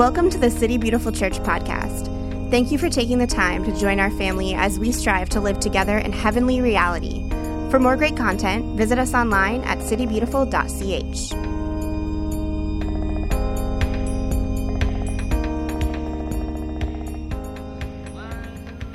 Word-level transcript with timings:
Welcome 0.00 0.30
to 0.30 0.38
the 0.38 0.50
City 0.50 0.78
Beautiful 0.78 1.12
Church 1.12 1.34
podcast. 1.40 2.06
Thank 2.50 2.72
you 2.72 2.78
for 2.78 2.88
taking 2.88 3.18
the 3.18 3.26
time 3.26 3.62
to 3.64 3.78
join 3.78 4.00
our 4.00 4.10
family 4.10 4.54
as 4.54 4.78
we 4.78 4.92
strive 4.92 5.28
to 5.28 5.40
live 5.40 5.60
together 5.60 5.98
in 5.98 6.10
heavenly 6.10 6.62
reality. 6.62 7.28
For 7.68 7.78
more 7.78 7.98
great 7.98 8.16
content, 8.16 8.78
visit 8.78 8.98
us 8.98 9.12
online 9.12 9.60
at 9.64 9.76
citybeautiful.ch. 9.80 11.49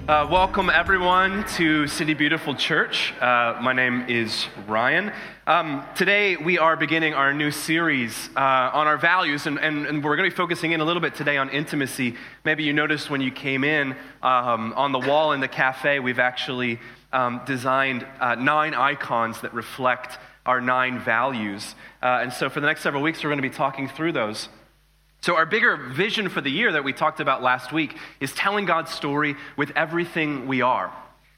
Uh, 0.07 0.27
welcome, 0.29 0.69
everyone, 0.69 1.43
to 1.45 1.87
City 1.87 2.13
Beautiful 2.13 2.53
Church. 2.53 3.11
Uh, 3.19 3.57
my 3.59 3.73
name 3.73 4.05
is 4.07 4.45
Ryan. 4.67 5.11
Um, 5.47 5.83
today, 5.95 6.35
we 6.35 6.59
are 6.59 6.77
beginning 6.77 7.15
our 7.15 7.33
new 7.33 7.49
series 7.49 8.29
uh, 8.35 8.39
on 8.39 8.85
our 8.85 8.99
values, 8.99 9.47
and, 9.47 9.57
and, 9.57 9.87
and 9.87 10.03
we're 10.03 10.15
going 10.15 10.29
to 10.29 10.31
be 10.31 10.37
focusing 10.37 10.73
in 10.73 10.79
a 10.79 10.85
little 10.85 11.01
bit 11.01 11.15
today 11.15 11.37
on 11.37 11.49
intimacy. 11.49 12.13
Maybe 12.43 12.63
you 12.63 12.71
noticed 12.71 13.09
when 13.09 13.19
you 13.19 13.31
came 13.31 13.63
in 13.63 13.95
um, 14.21 14.73
on 14.73 14.91
the 14.91 14.99
wall 14.99 15.31
in 15.31 15.39
the 15.39 15.47
cafe, 15.47 15.99
we've 15.99 16.19
actually 16.19 16.79
um, 17.11 17.41
designed 17.47 18.05
uh, 18.19 18.35
nine 18.35 18.75
icons 18.75 19.41
that 19.41 19.55
reflect 19.55 20.19
our 20.45 20.61
nine 20.61 20.99
values. 20.99 21.73
Uh, 22.03 22.19
and 22.21 22.31
so, 22.31 22.47
for 22.47 22.59
the 22.59 22.67
next 22.67 22.81
several 22.81 23.01
weeks, 23.01 23.23
we're 23.23 23.31
going 23.31 23.41
to 23.41 23.41
be 23.41 23.49
talking 23.49 23.87
through 23.87 24.11
those. 24.11 24.49
So, 25.25 25.35
our 25.35 25.47
bigger 25.47 25.75
vision 25.75 26.29
for 26.29 26.39
the 26.39 26.51
year 26.51 26.71
that 26.73 26.83
we 26.83 26.93
talked 26.93 27.19
about 27.19 27.41
last 27.41 27.73
week 27.73 27.97
is 28.19 28.31
telling 28.33 28.65
God's 28.65 28.91
story 28.91 29.35
with 29.57 29.71
everything 29.75 30.45
we 30.45 30.61
are. 30.61 30.93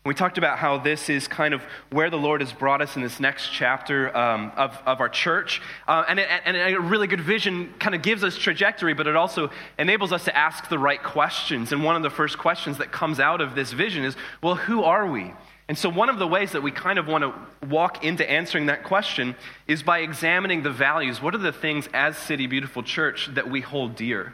We 0.05 0.13
talked 0.13 0.37
about 0.37 0.57
how 0.57 0.77
this 0.77 1.09
is 1.09 1.25
kind 1.25 1.53
of 1.53 1.61
where 1.89 2.09
the 2.09 2.17
Lord 2.17 2.41
has 2.41 2.51
brought 2.51 2.81
us 2.81 2.97
in 2.97 3.01
this 3.01 3.21
next 3.21 3.49
chapter 3.53 4.13
um, 4.13 4.51
of, 4.57 4.77
of 4.85 4.99
our 4.99 5.07
church. 5.07 5.61
Uh, 5.87 6.03
and, 6.09 6.19
it, 6.19 6.27
and 6.43 6.57
a 6.57 6.77
really 6.81 7.07
good 7.07 7.21
vision 7.21 7.73
kind 7.79 7.95
of 7.95 8.01
gives 8.01 8.25
us 8.25 8.35
trajectory, 8.35 8.93
but 8.93 9.07
it 9.07 9.15
also 9.15 9.51
enables 9.79 10.11
us 10.11 10.25
to 10.25 10.37
ask 10.37 10.67
the 10.67 10.77
right 10.77 11.01
questions. 11.01 11.71
And 11.71 11.81
one 11.81 11.95
of 11.95 12.03
the 12.03 12.09
first 12.09 12.37
questions 12.37 12.79
that 12.79 12.91
comes 12.91 13.21
out 13.21 13.39
of 13.39 13.55
this 13.55 13.71
vision 13.71 14.03
is 14.03 14.17
well, 14.43 14.55
who 14.55 14.83
are 14.83 15.07
we? 15.09 15.31
And 15.67 15.77
so, 15.77 15.89
one 15.89 16.09
of 16.09 16.17
the 16.17 16.27
ways 16.27 16.53
that 16.53 16.63
we 16.63 16.71
kind 16.71 16.97
of 16.97 17.07
want 17.07 17.23
to 17.23 17.67
walk 17.67 18.03
into 18.03 18.29
answering 18.29 18.67
that 18.67 18.83
question 18.83 19.35
is 19.67 19.83
by 19.83 19.99
examining 19.99 20.63
the 20.63 20.71
values. 20.71 21.21
What 21.21 21.35
are 21.35 21.39
the 21.39 21.51
things 21.51 21.89
as 21.93 22.17
City 22.17 22.47
Beautiful 22.47 22.83
Church 22.83 23.29
that 23.33 23.49
we 23.49 23.59
hold 23.59 23.95
dear? 23.95 24.33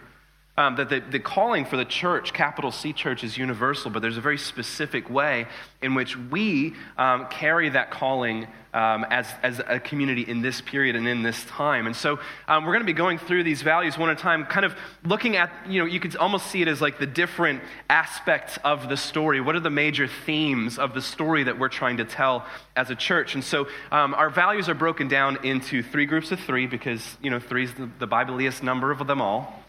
Um, 0.55 0.75
that 0.75 0.89
the, 0.89 0.99
the 0.99 1.19
calling 1.19 1.65
for 1.65 1.77
the 1.77 1.85
church, 1.85 2.31
capital 2.31 2.71
C 2.71 2.93
church, 2.93 3.23
is 3.23 3.39
universal, 3.39 3.89
but 3.89 4.03
there's 4.03 4.17
a 4.17 4.21
very 4.21 4.37
specific 4.37 5.09
way 5.09 5.47
in 5.81 5.95
which 5.95 6.15
we 6.15 6.75
um, 6.95 7.25
carry 7.27 7.69
that 7.69 7.89
calling 7.89 8.45
um, 8.73 9.03
as, 9.09 9.27
as 9.41 9.61
a 9.65 9.79
community 9.79 10.21
in 10.21 10.41
this 10.41 10.61
period 10.61 10.95
and 10.95 11.07
in 11.07 11.23
this 11.23 11.43
time. 11.45 11.87
And 11.87 11.95
so 11.95 12.19
um, 12.47 12.65
we're 12.65 12.73
going 12.73 12.81
to 12.81 12.85
be 12.85 12.93
going 12.93 13.17
through 13.17 13.43
these 13.43 13.61
values 13.63 13.97
one 13.97 14.09
at 14.09 14.19
a 14.19 14.21
time, 14.21 14.45
kind 14.45 14.65
of 14.65 14.75
looking 15.03 15.37
at, 15.37 15.51
you 15.67 15.79
know, 15.79 15.85
you 15.85 15.99
could 15.99 16.15
almost 16.17 16.47
see 16.47 16.61
it 16.61 16.67
as 16.67 16.81
like 16.81 16.99
the 16.99 17.07
different 17.07 17.61
aspects 17.89 18.57
of 18.63 18.89
the 18.89 18.97
story. 18.97 19.41
What 19.41 19.55
are 19.55 19.59
the 19.59 19.69
major 19.69 20.07
themes 20.07 20.77
of 20.77 20.93
the 20.93 21.01
story 21.01 21.43
that 21.45 21.57
we're 21.57 21.69
trying 21.69 21.97
to 21.97 22.05
tell 22.05 22.45
as 22.75 22.89
a 22.89 22.95
church? 22.95 23.35
And 23.35 23.43
so 23.43 23.67
um, 23.91 24.13
our 24.13 24.29
values 24.29 24.69
are 24.69 24.75
broken 24.75 25.07
down 25.07 25.43
into 25.43 25.81
three 25.81 26.05
groups 26.05 26.31
of 26.31 26.39
three 26.39 26.67
because, 26.67 27.17
you 27.21 27.29
know, 27.29 27.39
three 27.39 27.65
is 27.65 27.73
the, 27.73 27.89
the 27.99 28.59
number 28.61 28.91
of 28.91 29.05
them 29.07 29.21
all. 29.21 29.62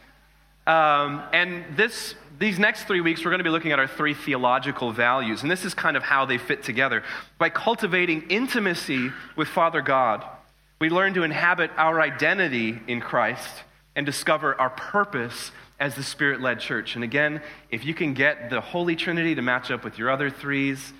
Um, 0.66 1.22
and 1.32 1.76
this, 1.76 2.14
these 2.38 2.58
next 2.58 2.84
three 2.84 3.00
weeks, 3.00 3.24
we're 3.24 3.30
going 3.30 3.38
to 3.38 3.44
be 3.44 3.50
looking 3.50 3.72
at 3.72 3.78
our 3.78 3.86
three 3.86 4.14
theological 4.14 4.92
values. 4.92 5.42
And 5.42 5.50
this 5.50 5.64
is 5.64 5.74
kind 5.74 5.96
of 5.96 6.02
how 6.02 6.24
they 6.24 6.38
fit 6.38 6.62
together. 6.62 7.02
By 7.38 7.50
cultivating 7.50 8.22
intimacy 8.30 9.10
with 9.36 9.48
Father 9.48 9.82
God, 9.82 10.24
we 10.80 10.90
learn 10.90 11.14
to 11.14 11.22
inhabit 11.22 11.70
our 11.76 12.00
identity 12.00 12.78
in 12.88 13.00
Christ 13.00 13.62
and 13.96 14.04
discover 14.04 14.58
our 14.60 14.70
purpose 14.70 15.52
as 15.78 15.94
the 15.94 16.02
Spirit 16.02 16.40
led 16.40 16.60
church. 16.60 16.94
And 16.94 17.04
again, 17.04 17.42
if 17.70 17.84
you 17.84 17.94
can 17.94 18.14
get 18.14 18.50
the 18.50 18.60
Holy 18.60 18.96
Trinity 18.96 19.34
to 19.34 19.42
match 19.42 19.70
up 19.70 19.84
with 19.84 19.98
your 19.98 20.10
other 20.10 20.30
threes, 20.30 20.92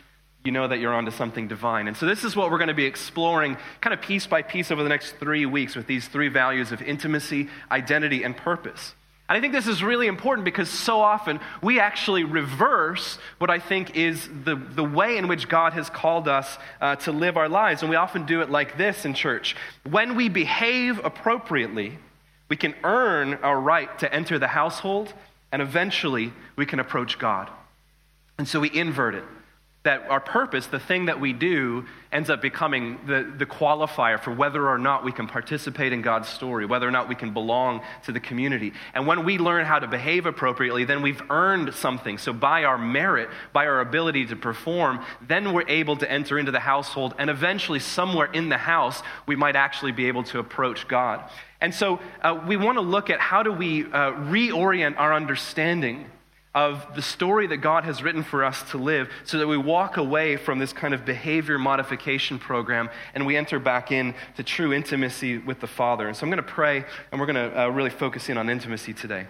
you 0.45 0.53
know 0.53 0.69
that 0.69 0.79
you're 0.79 0.93
onto 0.93 1.11
something 1.11 1.49
divine. 1.49 1.89
And 1.89 1.97
so, 1.97 2.05
this 2.05 2.23
is 2.23 2.37
what 2.37 2.51
we're 2.51 2.59
going 2.59 2.69
to 2.69 2.75
be 2.75 2.85
exploring 2.85 3.57
kind 3.81 3.95
of 3.95 4.03
piece 4.03 4.27
by 4.27 4.43
piece 4.43 4.71
over 4.71 4.83
the 4.83 4.91
next 4.91 5.13
three 5.13 5.47
weeks 5.47 5.75
with 5.75 5.87
these 5.87 6.07
three 6.07 6.29
values 6.29 6.71
of 6.71 6.83
intimacy, 6.83 7.49
identity, 7.71 8.23
and 8.23 8.37
purpose. 8.37 8.95
And 9.29 9.39
I 9.39 9.41
think 9.41 9.55
this 9.55 9.67
is 9.67 9.83
really 9.83 10.07
important 10.07 10.45
because 10.45 10.69
so 10.69 11.01
often 11.01 11.41
we 11.63 11.81
actually 11.81 12.25
reverse 12.25 13.19
what 13.39 13.49
I 13.49 13.59
think 13.59 13.97
is 13.97 14.29
the, 14.45 14.55
the 14.55 14.85
way 14.85 15.17
in 15.17 15.29
which 15.29 15.49
God 15.49 15.73
has 15.73 15.89
called 15.89 16.29
us 16.29 16.59
uh, 16.81 16.97
to 16.97 17.13
live 17.13 17.39
our 17.39 17.49
lives. 17.49 17.83
And 17.83 17.89
we 17.89 17.97
often 17.97 18.27
do 18.27 18.43
it 18.43 18.51
like 18.51 18.77
this 18.77 19.07
in 19.07 19.15
church. 19.15 19.57
When 19.89 20.15
we 20.15 20.29
behave 20.29 21.03
appropriately, 21.03 21.99
we 22.51 22.57
can 22.57 22.75
earn 22.85 23.35
our 23.35 23.59
right 23.59 23.99
to 24.01 24.13
enter 24.15 24.39
the 24.39 24.49
household, 24.49 25.15
and 25.51 25.63
eventually 25.63 26.33
we 26.57 26.67
can 26.67 26.79
approach 26.79 27.19
God. 27.19 27.49
And 28.37 28.47
so 28.47 28.61
we 28.61 28.71
invert 28.75 29.15
it 29.15 29.25
that 29.85 30.09
our 30.09 30.21
purpose, 30.21 30.67
the 30.67 30.81
thing 30.81 31.07
that 31.07 31.21
we 31.21 31.35
do, 31.35 31.85
ends 32.11 32.31
up 32.31 32.41
becoming 32.41 32.99
the, 33.07 33.35
the 33.37 33.45
qualifier 33.45 34.19
for 34.19 34.33
whether 34.33 34.67
or 34.67 34.79
not 34.79 35.05
we 35.05 35.13
can 35.13 35.27
participate 35.27 35.93
in 35.93 36.01
God's 36.01 36.27
story, 36.27 36.65
whether 36.65 36.89
or 36.89 36.91
not 36.91 37.07
we 37.07 37.15
can 37.15 37.35
belong 37.35 37.83
to 38.05 38.13
the 38.13 38.21
community. 38.21 38.73
And 38.95 39.07
when 39.07 39.27
we 39.27 39.37
learn 39.37 39.67
how 39.67 39.79
to 39.79 39.87
behave 39.87 40.25
appropriately, 40.25 40.85
then 40.85 41.03
we've 41.03 41.21
earned 41.29 41.75
something. 41.75 42.17
So, 42.17 42.33
by 42.33 42.65
our 42.65 42.79
merit, 42.79 43.29
by 43.53 43.67
our 43.67 43.81
ability 43.81 44.25
to 44.27 44.37
perform, 44.37 45.05
then 45.21 45.53
we're 45.53 45.69
able 45.69 45.97
to 45.99 46.11
enter 46.11 46.39
into 46.39 46.51
the 46.51 46.61
household, 46.61 47.15
and 47.19 47.29
eventually, 47.29 47.79
somewhere 47.79 48.31
in 48.33 48.49
the 48.49 48.57
house, 48.59 49.03
we 49.27 49.37
might 49.37 49.55
actually 49.55 49.93
be 49.93 50.07
able 50.07 50.23
to 50.25 50.39
approach 50.39 50.89
God. 50.89 51.29
And 51.61 51.75
so, 51.75 52.01
uh, 52.23 52.43
we 52.47 52.57
want 52.57 52.79
to 52.79 52.83
look 52.83 53.11
at 53.11 53.21
how 53.21 53.43
do 53.43 53.53
we 53.53 53.85
uh, 53.85 54.13
reorient 54.13 54.99
our 54.99 55.13
understanding 55.13 56.07
of 56.55 56.95
the 56.95 57.03
story 57.03 57.49
that 57.49 57.57
God 57.57 57.85
has 57.85 58.03
written 58.03 58.23
for 58.23 58.45
us 58.45 58.63
to 58.71 58.79
live 58.79 59.11
so 59.25 59.39
that 59.39 59.47
we 59.47 59.57
walk 59.57 59.97
away 59.97 60.37
from 60.37 60.59
this 60.59 60.73
kind 60.73 60.95
of 60.95 61.05
behavior 61.05 61.59
modification 61.59 62.39
program 62.39 62.89
and 63.15 63.27
we 63.27 63.37
enter 63.37 63.59
back 63.59 63.91
in 63.91 64.15
to 64.37 64.45
true 64.45 64.73
intimacy 64.73 65.39
with 65.39 65.61
the 65.61 65.67
Father. 65.67 66.07
And 66.07 66.17
so 66.17 66.25
I'm 66.25 66.31
going 66.31 66.37
to 66.37 66.43
pray 66.43 66.85
and 67.11 67.21
we're 67.21 67.27
going 67.27 67.51
to 67.51 67.63
uh, 67.63 67.69
really 67.69 67.91
focus 67.91 68.29
in 68.29 68.39
on 68.39 68.49
intimacy 68.49 68.95
today. 68.95 69.27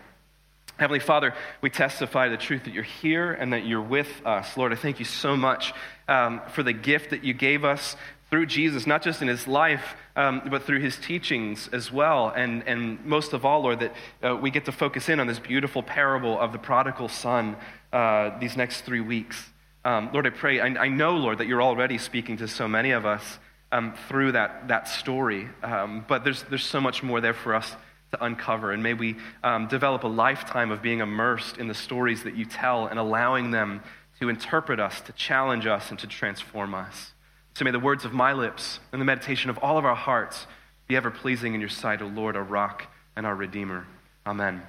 Heavenly 0.76 1.00
Father, 1.00 1.34
we 1.60 1.70
testify 1.70 2.28
the 2.28 2.36
truth 2.36 2.64
that 2.64 2.74
you're 2.74 2.82
here 2.82 3.32
and 3.32 3.52
that 3.52 3.64
you're 3.64 3.80
with 3.80 4.08
us. 4.26 4.56
Lord, 4.56 4.72
I 4.72 4.76
thank 4.76 4.98
you 4.98 5.04
so 5.04 5.36
much 5.36 5.72
um, 6.08 6.42
for 6.50 6.64
the 6.64 6.72
gift 6.72 7.10
that 7.10 7.22
you 7.22 7.32
gave 7.32 7.64
us 7.64 7.96
through 8.34 8.46
Jesus, 8.46 8.84
not 8.84 9.00
just 9.00 9.22
in 9.22 9.28
his 9.28 9.46
life, 9.46 9.94
um, 10.16 10.42
but 10.50 10.64
through 10.64 10.80
his 10.80 10.96
teachings 10.96 11.68
as 11.68 11.92
well. 11.92 12.32
And, 12.34 12.66
and 12.66 13.06
most 13.06 13.32
of 13.32 13.44
all, 13.44 13.60
Lord, 13.60 13.78
that 13.78 13.94
uh, 14.24 14.34
we 14.34 14.50
get 14.50 14.64
to 14.64 14.72
focus 14.72 15.08
in 15.08 15.20
on 15.20 15.28
this 15.28 15.38
beautiful 15.38 15.84
parable 15.84 16.36
of 16.40 16.50
the 16.50 16.58
prodigal 16.58 17.08
son 17.08 17.54
uh, 17.92 18.36
these 18.40 18.56
next 18.56 18.80
three 18.80 19.00
weeks. 19.00 19.52
Um, 19.84 20.10
Lord, 20.12 20.26
I 20.26 20.30
pray, 20.30 20.58
I, 20.58 20.66
I, 20.66 20.88
know, 20.88 21.12
Lord, 21.12 21.38
that 21.38 21.46
you're 21.46 21.62
already 21.62 21.96
speaking 21.96 22.36
to 22.38 22.48
so 22.48 22.66
many 22.66 22.90
of 22.90 23.06
us 23.06 23.38
um, 23.70 23.94
through 24.08 24.32
that, 24.32 24.66
that 24.66 24.88
story, 24.88 25.48
um, 25.62 26.04
but 26.08 26.24
there's, 26.24 26.42
there's 26.50 26.66
so 26.66 26.80
much 26.80 27.04
more 27.04 27.20
there 27.20 27.34
for 27.34 27.54
us 27.54 27.76
to 28.10 28.24
uncover. 28.24 28.72
And 28.72 28.82
may 28.82 28.94
we 28.94 29.14
um, 29.44 29.68
develop 29.68 30.02
a 30.02 30.08
lifetime 30.08 30.72
of 30.72 30.82
being 30.82 30.98
immersed 30.98 31.58
in 31.58 31.68
the 31.68 31.74
stories 31.74 32.24
that 32.24 32.34
you 32.34 32.46
tell 32.46 32.88
and 32.88 32.98
allowing 32.98 33.52
them 33.52 33.80
to 34.18 34.28
interpret 34.28 34.80
us, 34.80 35.00
to 35.02 35.12
challenge 35.12 35.66
us, 35.66 35.90
and 35.90 36.00
to 36.00 36.08
transform 36.08 36.74
us. 36.74 37.13
So 37.54 37.64
may 37.64 37.70
the 37.70 37.78
words 37.78 38.04
of 38.04 38.12
my 38.12 38.32
lips 38.32 38.80
and 38.92 39.00
the 39.00 39.04
meditation 39.04 39.48
of 39.48 39.58
all 39.58 39.78
of 39.78 39.84
our 39.84 39.94
hearts 39.94 40.46
be 40.88 40.96
ever 40.96 41.10
pleasing 41.10 41.54
in 41.54 41.60
your 41.60 41.70
sight, 41.70 42.02
O 42.02 42.06
Lord, 42.06 42.36
our 42.36 42.42
rock 42.42 42.86
and 43.14 43.24
our 43.24 43.34
redeemer. 43.34 43.86
Amen. 44.26 44.62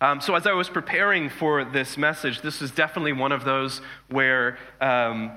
Um, 0.00 0.20
so, 0.20 0.34
as 0.34 0.46
I 0.46 0.52
was 0.52 0.68
preparing 0.68 1.28
for 1.28 1.64
this 1.64 1.98
message, 1.98 2.40
this 2.40 2.60
was 2.60 2.70
definitely 2.70 3.12
one 3.12 3.32
of 3.32 3.44
those 3.44 3.82
where 4.08 4.58
um, 4.80 5.30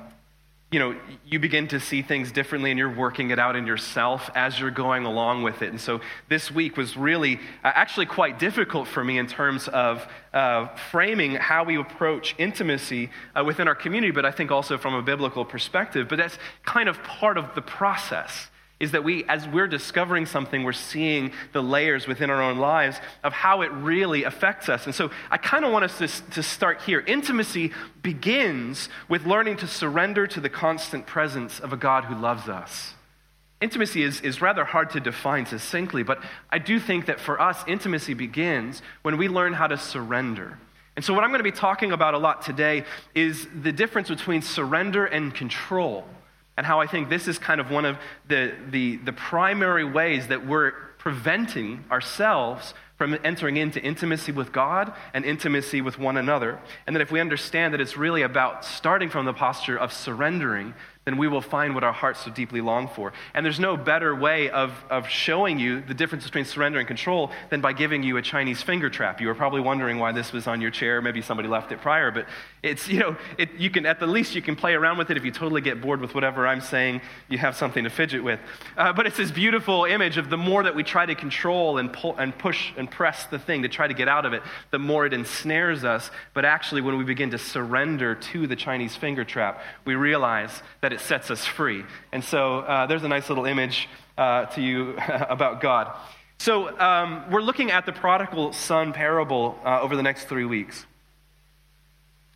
you 0.73 0.79
know, 0.79 0.95
you 1.23 1.37
begin 1.37 1.67
to 1.67 1.79
see 1.79 2.01
things 2.01 2.31
differently 2.31 2.71
and 2.71 2.79
you're 2.79 2.91
working 2.91 3.29
it 3.29 3.37
out 3.37 3.55
in 3.55 3.67
yourself 3.67 4.31
as 4.33 4.59
you're 4.59 4.71
going 4.71 5.05
along 5.05 5.43
with 5.43 5.61
it. 5.61 5.69
And 5.69 5.79
so 5.79 6.01
this 6.29 6.49
week 6.49 6.77
was 6.77 6.97
really 6.97 7.35
uh, 7.63 7.71
actually 7.75 8.07
quite 8.07 8.39
difficult 8.39 8.87
for 8.87 9.03
me 9.03 9.19
in 9.19 9.27
terms 9.27 9.67
of 9.67 10.07
uh, 10.33 10.69
framing 10.89 11.35
how 11.35 11.63
we 11.63 11.77
approach 11.77 12.33
intimacy 12.39 13.11
uh, 13.35 13.43
within 13.43 13.67
our 13.67 13.75
community, 13.75 14.09
but 14.09 14.25
I 14.25 14.31
think 14.31 14.49
also 14.49 14.79
from 14.79 14.95
a 14.95 15.03
biblical 15.03 15.45
perspective. 15.45 16.07
But 16.09 16.17
that's 16.17 16.39
kind 16.65 16.89
of 16.89 17.03
part 17.03 17.37
of 17.37 17.53
the 17.53 17.61
process 17.61 18.47
is 18.83 18.91
that 18.91 19.03
we, 19.03 19.23
as 19.25 19.47
we're 19.47 19.67
discovering 19.67 20.25
something, 20.25 20.63
we're 20.63 20.73
seeing 20.73 21.31
the 21.53 21.63
layers 21.63 22.05
within 22.05 22.29
our 22.29 22.41
own 22.41 22.57
lives 22.57 22.99
of 23.23 23.31
how 23.31 23.61
it 23.61 23.71
really 23.71 24.25
affects 24.25 24.67
us. 24.67 24.85
And 24.85 24.93
so 24.93 25.09
I 25.31 25.37
kind 25.37 25.63
of 25.63 25.71
want 25.71 25.85
us 25.85 25.97
to, 25.99 26.31
to 26.31 26.43
start 26.43 26.81
here. 26.81 26.99
Intimacy 26.99 27.71
begins 28.01 28.89
with 29.07 29.25
learning 29.25 29.57
to 29.57 29.67
surrender 29.67 30.27
to 30.27 30.41
the 30.41 30.49
constant 30.49 31.07
presence 31.07 31.61
of 31.61 31.71
a 31.71 31.77
God 31.77 32.03
who 32.03 32.15
loves 32.15 32.49
us. 32.49 32.93
Intimacy 33.61 34.03
is, 34.03 34.19
is 34.19 34.41
rather 34.41 34.65
hard 34.65 34.89
to 34.89 34.99
define 34.99 35.45
succinctly, 35.45 36.03
but 36.03 36.21
I 36.49 36.59
do 36.59 36.77
think 36.77 37.05
that 37.05 37.21
for 37.21 37.39
us, 37.39 37.63
intimacy 37.65 38.13
begins 38.13 38.81
when 39.03 39.17
we 39.17 39.29
learn 39.29 39.53
how 39.53 39.67
to 39.67 39.77
surrender. 39.77 40.59
And 40.97 41.05
so, 41.05 41.13
what 41.13 41.23
I'm 41.23 41.29
going 41.29 41.39
to 41.39 41.43
be 41.43 41.51
talking 41.51 41.93
about 41.93 42.13
a 42.13 42.17
lot 42.17 42.41
today 42.41 42.83
is 43.15 43.47
the 43.61 43.71
difference 43.71 44.09
between 44.09 44.41
surrender 44.41 45.05
and 45.05 45.33
control 45.33 46.05
and 46.57 46.65
how 46.65 46.79
I 46.79 46.87
think 46.87 47.09
this 47.09 47.27
is 47.27 47.37
kind 47.39 47.59
of 47.59 47.71
one 47.71 47.85
of 47.85 47.97
the, 48.27 48.53
the, 48.69 48.97
the 48.97 49.13
primary 49.13 49.83
ways 49.83 50.27
that 50.27 50.45
we're 50.45 50.73
preventing 50.97 51.83
ourselves 51.91 52.73
from 52.97 53.17
entering 53.23 53.57
into 53.57 53.81
intimacy 53.81 54.31
with 54.31 54.51
God 54.51 54.93
and 55.13 55.25
intimacy 55.25 55.81
with 55.81 55.97
one 55.97 56.15
another. 56.15 56.59
And 56.85 56.95
that 56.95 57.01
if 57.01 57.11
we 57.11 57.19
understand 57.19 57.73
that 57.73 57.81
it's 57.81 57.97
really 57.97 58.21
about 58.21 58.63
starting 58.63 59.09
from 59.09 59.25
the 59.25 59.33
posture 59.33 59.77
of 59.77 59.91
surrendering 59.91 60.73
then 61.05 61.17
we 61.17 61.27
will 61.27 61.41
find 61.41 61.75
what 61.75 61.83
our 61.83 61.91
hearts 61.91 62.21
so 62.21 62.31
deeply 62.31 62.61
long 62.61 62.87
for. 62.87 63.11
And 63.33 63.45
there's 63.45 63.59
no 63.59 63.75
better 63.75 64.15
way 64.15 64.49
of, 64.49 64.71
of 64.89 65.07
showing 65.07 65.59
you 65.59 65.81
the 65.81 65.93
difference 65.93 66.23
between 66.23 66.45
surrender 66.45 66.79
and 66.79 66.87
control 66.87 67.31
than 67.49 67.59
by 67.59 67.73
giving 67.73 68.03
you 68.03 68.17
a 68.17 68.21
Chinese 68.21 68.61
finger 68.61 68.89
trap. 68.89 69.19
You 69.19 69.27
were 69.27 69.35
probably 69.35 69.59
wondering 69.59 69.99
why 69.99 70.13
this 70.13 70.31
was 70.31 70.47
on 70.47 70.61
your 70.61 70.71
chair. 70.71 71.01
Maybe 71.01 71.21
somebody 71.21 71.49
left 71.49 71.71
it 71.73 71.81
prior, 71.81 72.09
but 72.11 72.27
it's, 72.61 72.87
you 72.87 72.99
know, 72.99 73.17
it, 73.37 73.49
you 73.57 73.69
can, 73.69 73.85
at 73.85 73.99
the 73.99 74.07
least, 74.07 74.33
you 74.33 74.41
can 74.41 74.55
play 74.55 74.73
around 74.73 74.97
with 74.97 75.09
it. 75.09 75.17
If 75.17 75.25
you 75.25 75.31
totally 75.31 75.59
get 75.59 75.81
bored 75.81 75.99
with 75.99 76.15
whatever 76.15 76.47
I'm 76.47 76.61
saying, 76.61 77.01
you 77.27 77.37
have 77.37 77.57
something 77.57 77.83
to 77.83 77.89
fidget 77.89 78.23
with. 78.23 78.39
Uh, 78.77 78.93
but 78.93 79.05
it's 79.05 79.17
this 79.17 79.31
beautiful 79.31 79.83
image 79.83 80.17
of 80.17 80.29
the 80.29 80.37
more 80.37 80.63
that 80.63 80.73
we 80.75 80.83
try 80.83 81.05
to 81.05 81.15
control 81.15 81.79
and, 81.79 81.91
pull, 81.91 82.15
and 82.15 82.37
push 82.37 82.71
and 82.77 82.89
press 82.89 83.25
the 83.25 83.39
thing 83.39 83.63
to 83.63 83.69
try 83.69 83.87
to 83.87 83.93
get 83.93 84.07
out 84.07 84.25
of 84.25 84.31
it, 84.31 84.41
the 84.71 84.79
more 84.79 85.05
it 85.05 85.13
ensnares 85.13 85.83
us. 85.83 86.09
But 86.33 86.45
actually, 86.45 86.79
when 86.79 86.97
we 86.97 87.03
begin 87.03 87.31
to 87.31 87.37
surrender 87.37 88.15
to 88.15 88.47
the 88.47 88.55
Chinese 88.55 88.95
finger 88.95 89.25
trap, 89.25 89.61
we 89.83 89.95
realize 89.95 90.63
that 90.79 90.92
it 90.93 91.01
sets 91.01 91.29
us 91.31 91.45
free. 91.45 91.83
And 92.11 92.23
so 92.23 92.59
uh, 92.59 92.85
there's 92.85 93.03
a 93.03 93.07
nice 93.07 93.29
little 93.29 93.45
image 93.45 93.89
uh, 94.17 94.45
to 94.45 94.61
you 94.61 94.95
about 95.07 95.61
God. 95.61 95.95
So 96.39 96.77
um, 96.79 97.25
we're 97.31 97.41
looking 97.41 97.71
at 97.71 97.85
the 97.85 97.91
prodigal 97.91 98.53
son 98.53 98.93
parable 98.93 99.59
uh, 99.65 99.81
over 99.81 99.95
the 99.95 100.03
next 100.03 100.25
three 100.25 100.45
weeks. 100.45 100.85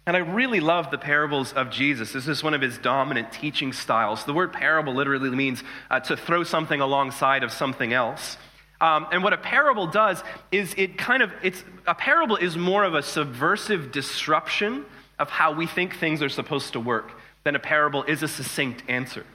And 0.06 0.15
I 0.15 0.21
really 0.21 0.62
love 0.62 0.89
the 0.89 0.98
parables 0.98 1.51
of 1.51 1.69
Jesus. 1.69 2.13
This 2.13 2.30
is 2.30 2.42
one 2.42 2.54
of 2.54 2.62
his 2.62 2.77
dominant 2.77 3.33
teaching 3.33 3.74
styles. 3.74 4.24
The 4.24 4.33
word 4.33 4.54
parable 4.54 4.94
literally 4.94 5.30
means 5.30 5.62
uh, 5.92 6.00
to 6.00 6.15
throw 6.15 6.44
something 6.44 6.80
alongside 6.80 7.44
of 7.44 7.51
something 7.51 7.92
else. 7.92 8.38
Um, 8.80 9.07
and 9.12 9.24
what 9.24 9.33
a 9.33 9.38
parable 9.38 9.88
does 9.88 10.24
is 10.51 10.74
it 10.77 10.98
kind 10.98 11.21
of, 11.21 11.31
it's, 11.44 11.62
a 11.86 11.95
parable 11.95 12.38
is 12.38 12.56
more 12.56 12.86
of 12.86 12.94
a 12.94 13.04
subversive 13.04 13.92
disruption 13.92 14.86
of 15.19 15.30
how 15.30 15.51
we 15.51 15.68
think 15.68 15.98
things 15.98 16.21
are 16.21 16.30
supposed 16.30 16.74
to 16.74 16.80
work 16.80 17.12
than 17.47 17.55
a 17.55 17.59
parable 17.59 18.03
is 18.03 18.21
a 18.23 18.27
succinct 18.27 18.83
answer. 18.89 19.25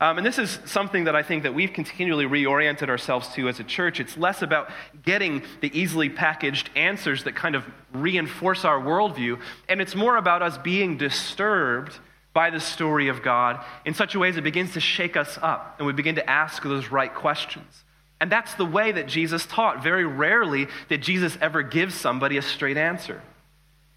Um, 0.00 0.18
and 0.18 0.26
this 0.26 0.36
is 0.36 0.58
something 0.64 1.04
that 1.04 1.14
I 1.14 1.22
think 1.22 1.44
that 1.44 1.54
we've 1.54 1.72
continually 1.72 2.24
reoriented 2.24 2.88
ourselves 2.88 3.28
to 3.34 3.48
as 3.48 3.60
a 3.60 3.64
church. 3.64 4.00
It's 4.00 4.18
less 4.18 4.42
about 4.42 4.68
getting 5.04 5.44
the 5.60 5.70
easily 5.78 6.08
packaged 6.08 6.70
answers 6.74 7.22
that 7.22 7.36
kind 7.36 7.54
of 7.54 7.64
reinforce 7.92 8.64
our 8.64 8.80
worldview, 8.80 9.40
and 9.68 9.80
it's 9.80 9.94
more 9.94 10.16
about 10.16 10.42
us 10.42 10.58
being 10.58 10.96
disturbed 10.98 12.00
by 12.34 12.50
the 12.50 12.58
story 12.58 13.06
of 13.06 13.22
God 13.22 13.64
in 13.84 13.94
such 13.94 14.16
a 14.16 14.18
way 14.18 14.28
as 14.28 14.36
it 14.36 14.42
begins 14.42 14.72
to 14.72 14.80
shake 14.80 15.16
us 15.16 15.38
up, 15.40 15.76
and 15.78 15.86
we 15.86 15.92
begin 15.92 16.16
to 16.16 16.28
ask 16.28 16.64
those 16.64 16.90
right 16.90 17.14
questions. 17.14 17.84
And 18.20 18.30
that's 18.32 18.54
the 18.54 18.66
way 18.66 18.90
that 18.90 19.06
Jesus 19.06 19.46
taught. 19.46 19.84
Very 19.84 20.04
rarely 20.04 20.66
did 20.88 21.00
Jesus 21.00 21.38
ever 21.40 21.62
give 21.62 21.94
somebody 21.94 22.38
a 22.38 22.42
straight 22.42 22.76
answer. 22.76 23.22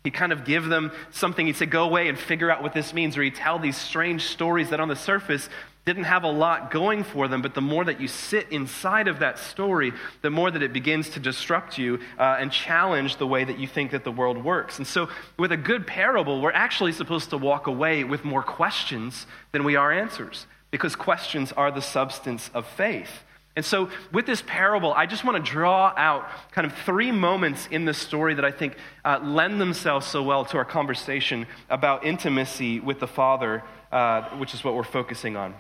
He'd 0.04 0.14
kind 0.14 0.32
of 0.32 0.46
give 0.46 0.66
them 0.66 0.92
something. 1.12 1.46
He'd 1.46 1.58
say, 1.58 1.66
Go 1.66 1.84
away 1.84 2.08
and 2.08 2.18
figure 2.18 2.50
out 2.50 2.64
what 2.64 2.74
this 2.74 2.94
means. 2.94 3.18
Or 3.18 3.24
he'd 3.24 3.36
tell 3.36 3.60
these 3.60 3.78
strange 3.78 4.28
stories 4.28 4.70
that 4.70 4.80
on 4.80 4.88
the 4.88 4.96
surface 4.96 5.50
didn't 5.86 6.04
have 6.04 6.24
a 6.24 6.32
lot 6.32 6.72
going 6.72 7.04
for 7.04 7.28
them. 7.28 7.42
But 7.42 7.54
the 7.54 7.62
more 7.62 7.84
that 7.84 8.00
you 8.00 8.08
sit 8.08 8.50
inside 8.52 9.08
of 9.08 9.20
that 9.20 9.40
story, 9.40 9.92
the 10.22 10.30
more 10.30 10.52
that 10.52 10.62
it 10.62 10.72
begins 10.72 11.10
to 11.12 11.20
disrupt 11.20 11.78
you 11.78 12.00
uh, 12.18 12.38
and 12.40 12.52
challenge 12.52 13.18
the 13.18 13.28
way 13.28 13.44
that 13.44 13.60
you 13.60 13.68
think 13.68 13.92
that 13.92 14.04
the 14.04 14.12
world 14.12 14.44
works. 14.44 14.78
And 14.78 14.88
so, 14.88 15.10
with 15.38 15.52
a 15.52 15.58
good 15.58 15.86
parable, 15.86 16.42
we're 16.42 16.52
actually 16.52 16.92
supposed 16.92 17.32
to 17.32 17.38
walk 17.38 17.68
away 17.68 18.04
with 18.04 18.24
more 18.24 18.44
questions 18.44 19.26
than 19.52 19.64
we 19.64 19.76
are 19.76 19.92
answers, 19.92 20.46
because 20.72 20.96
questions 20.96 21.52
are 21.54 21.72
the 21.72 21.82
substance 21.82 22.50
of 22.54 22.66
faith. 22.66 23.24
And 23.60 23.66
so, 23.66 23.90
with 24.14 24.26
this 24.26 24.42
parable, 24.48 24.94
I 24.94 25.06
just 25.06 25.26
want 25.26 25.36
to 25.36 25.52
draw 25.52 25.94
out 25.98 26.30
kind 26.54 26.66
of 26.66 26.74
three 26.86 27.12
moments 27.12 27.68
in 27.70 27.84
this 27.84 27.98
story 27.98 28.36
that 28.36 28.46
I 28.46 28.52
think 28.52 28.78
uh, 29.04 29.20
lend 29.22 29.60
themselves 29.60 30.08
so 30.08 30.24
well 30.24 30.46
to 30.46 30.56
our 30.56 30.64
conversation 30.64 31.46
about 31.70 32.06
intimacy 32.06 32.80
with 32.80 33.02
the 33.02 33.06
Father, 33.06 33.62
uh, 33.92 34.30
which 34.38 34.54
is 34.54 34.64
what 34.64 34.76
we're 34.76 34.86
focusing 34.86 35.36
on. 35.36 35.56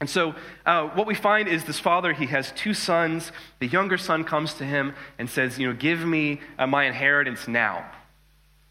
And 0.00 0.10
so, 0.10 0.34
uh, 0.66 0.88
what 0.88 1.06
we 1.06 1.14
find 1.14 1.46
is 1.46 1.62
this 1.62 1.78
father, 1.78 2.12
he 2.12 2.26
has 2.26 2.50
two 2.56 2.74
sons. 2.74 3.30
The 3.60 3.68
younger 3.68 3.98
son 3.98 4.24
comes 4.24 4.54
to 4.54 4.64
him 4.64 4.92
and 5.16 5.30
says, 5.30 5.60
You 5.60 5.68
know, 5.68 5.74
give 5.74 6.04
me 6.04 6.40
uh, 6.58 6.66
my 6.66 6.86
inheritance 6.86 7.46
now. 7.46 7.88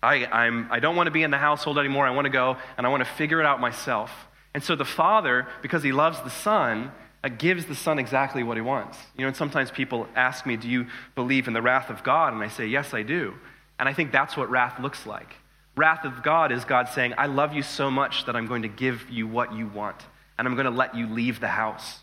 I, 0.03 0.25
I'm, 0.25 0.67
I 0.69 0.81
don't 0.81 0.97
want 0.97 1.07
to 1.07 1.11
be 1.11 1.23
in 1.23 1.31
the 1.31 1.37
household 1.37 1.79
anymore. 1.79 2.05
I 2.05 2.11
want 2.11 2.25
to 2.25 2.29
go 2.29 2.57
and 2.75 2.85
I 2.85 2.89
want 2.89 3.01
to 3.01 3.09
figure 3.09 3.39
it 3.39 3.45
out 3.45 3.61
myself. 3.61 4.11
And 4.53 4.61
so, 4.61 4.75
the 4.75 4.83
father, 4.83 5.47
because 5.61 5.83
he 5.83 5.93
loves 5.93 6.19
the 6.19 6.29
son, 6.29 6.91
Uh, 7.23 7.29
gives 7.29 7.65
the 7.65 7.75
Son 7.75 7.99
exactly 7.99 8.41
what 8.41 8.57
he 8.57 8.61
wants. 8.61 8.97
You 9.15 9.21
know, 9.21 9.27
and 9.27 9.37
sometimes 9.37 9.69
people 9.69 10.07
ask 10.15 10.45
me, 10.45 10.57
Do 10.57 10.67
you 10.67 10.87
believe 11.13 11.47
in 11.47 11.53
the 11.53 11.61
wrath 11.61 11.89
of 11.89 12.03
God? 12.03 12.33
And 12.33 12.41
I 12.41 12.47
say, 12.47 12.65
Yes, 12.65 12.93
I 12.93 13.03
do. 13.03 13.35
And 13.79 13.87
I 13.87 13.93
think 13.93 14.11
that's 14.11 14.35
what 14.35 14.49
wrath 14.49 14.79
looks 14.79 15.05
like. 15.05 15.35
Wrath 15.75 16.03
of 16.03 16.23
God 16.23 16.51
is 16.51 16.65
God 16.65 16.89
saying, 16.89 17.13
I 17.17 17.27
love 17.27 17.53
you 17.53 17.63
so 17.63 17.89
much 17.89 18.25
that 18.25 18.35
I'm 18.35 18.47
going 18.47 18.63
to 18.63 18.67
give 18.67 19.09
you 19.09 19.27
what 19.27 19.53
you 19.53 19.67
want, 19.67 19.97
and 20.37 20.47
I'm 20.47 20.55
going 20.55 20.65
to 20.65 20.71
let 20.71 20.95
you 20.95 21.07
leave 21.07 21.39
the 21.39 21.47
house, 21.47 21.99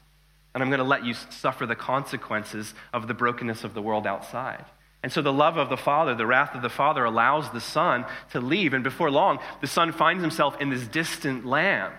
and 0.55 0.62
I'm 0.62 0.70
going 0.70 0.79
to 0.79 0.85
let 0.85 1.05
you 1.05 1.15
suffer 1.15 1.67
the 1.67 1.76
consequences 1.76 2.75
of 2.93 3.09
the 3.09 3.14
brokenness 3.14 3.64
of 3.64 3.75
the 3.75 3.82
world 3.82 4.06
outside. 4.06 4.64
And 5.03 5.12
so 5.12 5.23
the 5.23 5.32
love 5.32 5.56
of 5.56 5.69
the 5.69 5.76
Father, 5.76 6.14
the 6.14 6.26
wrath 6.26 6.55
of 6.55 6.62
the 6.62 6.69
Father, 6.69 7.05
allows 7.05 7.50
the 7.50 7.61
Son 7.61 8.05
to 8.32 8.41
leave. 8.41 8.73
And 8.73 8.82
before 8.82 9.11
long, 9.11 9.38
the 9.61 9.69
Son 9.69 9.93
finds 9.93 10.23
himself 10.23 10.61
in 10.61 10.71
this 10.71 10.88
distant 10.88 11.47
land 11.47 11.94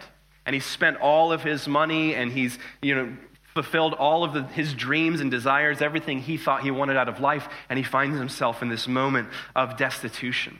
and 0.50 0.56
he's 0.56 0.66
spent 0.66 0.98
all 0.98 1.32
of 1.32 1.44
his 1.44 1.68
money 1.68 2.16
and 2.16 2.32
he's, 2.32 2.58
you 2.82 2.96
know, 2.96 3.16
fulfilled 3.54 3.94
all 3.94 4.24
of 4.24 4.34
the, 4.34 4.42
his 4.42 4.74
dreams 4.74 5.22
and 5.22 5.30
desires, 5.30 5.80
everything 5.80 6.20
he 6.20 6.38
thought 6.38 6.64
he 6.64 6.72
wanted 6.72 6.98
out 6.98 7.08
of 7.08 7.20
life, 7.20 7.48
and 7.70 7.78
he 7.78 7.84
finds 7.84 8.18
himself 8.18 8.64
in 8.64 8.68
this 8.68 8.88
moment 8.88 9.30
of 9.56 9.78
destitution. 9.78 10.58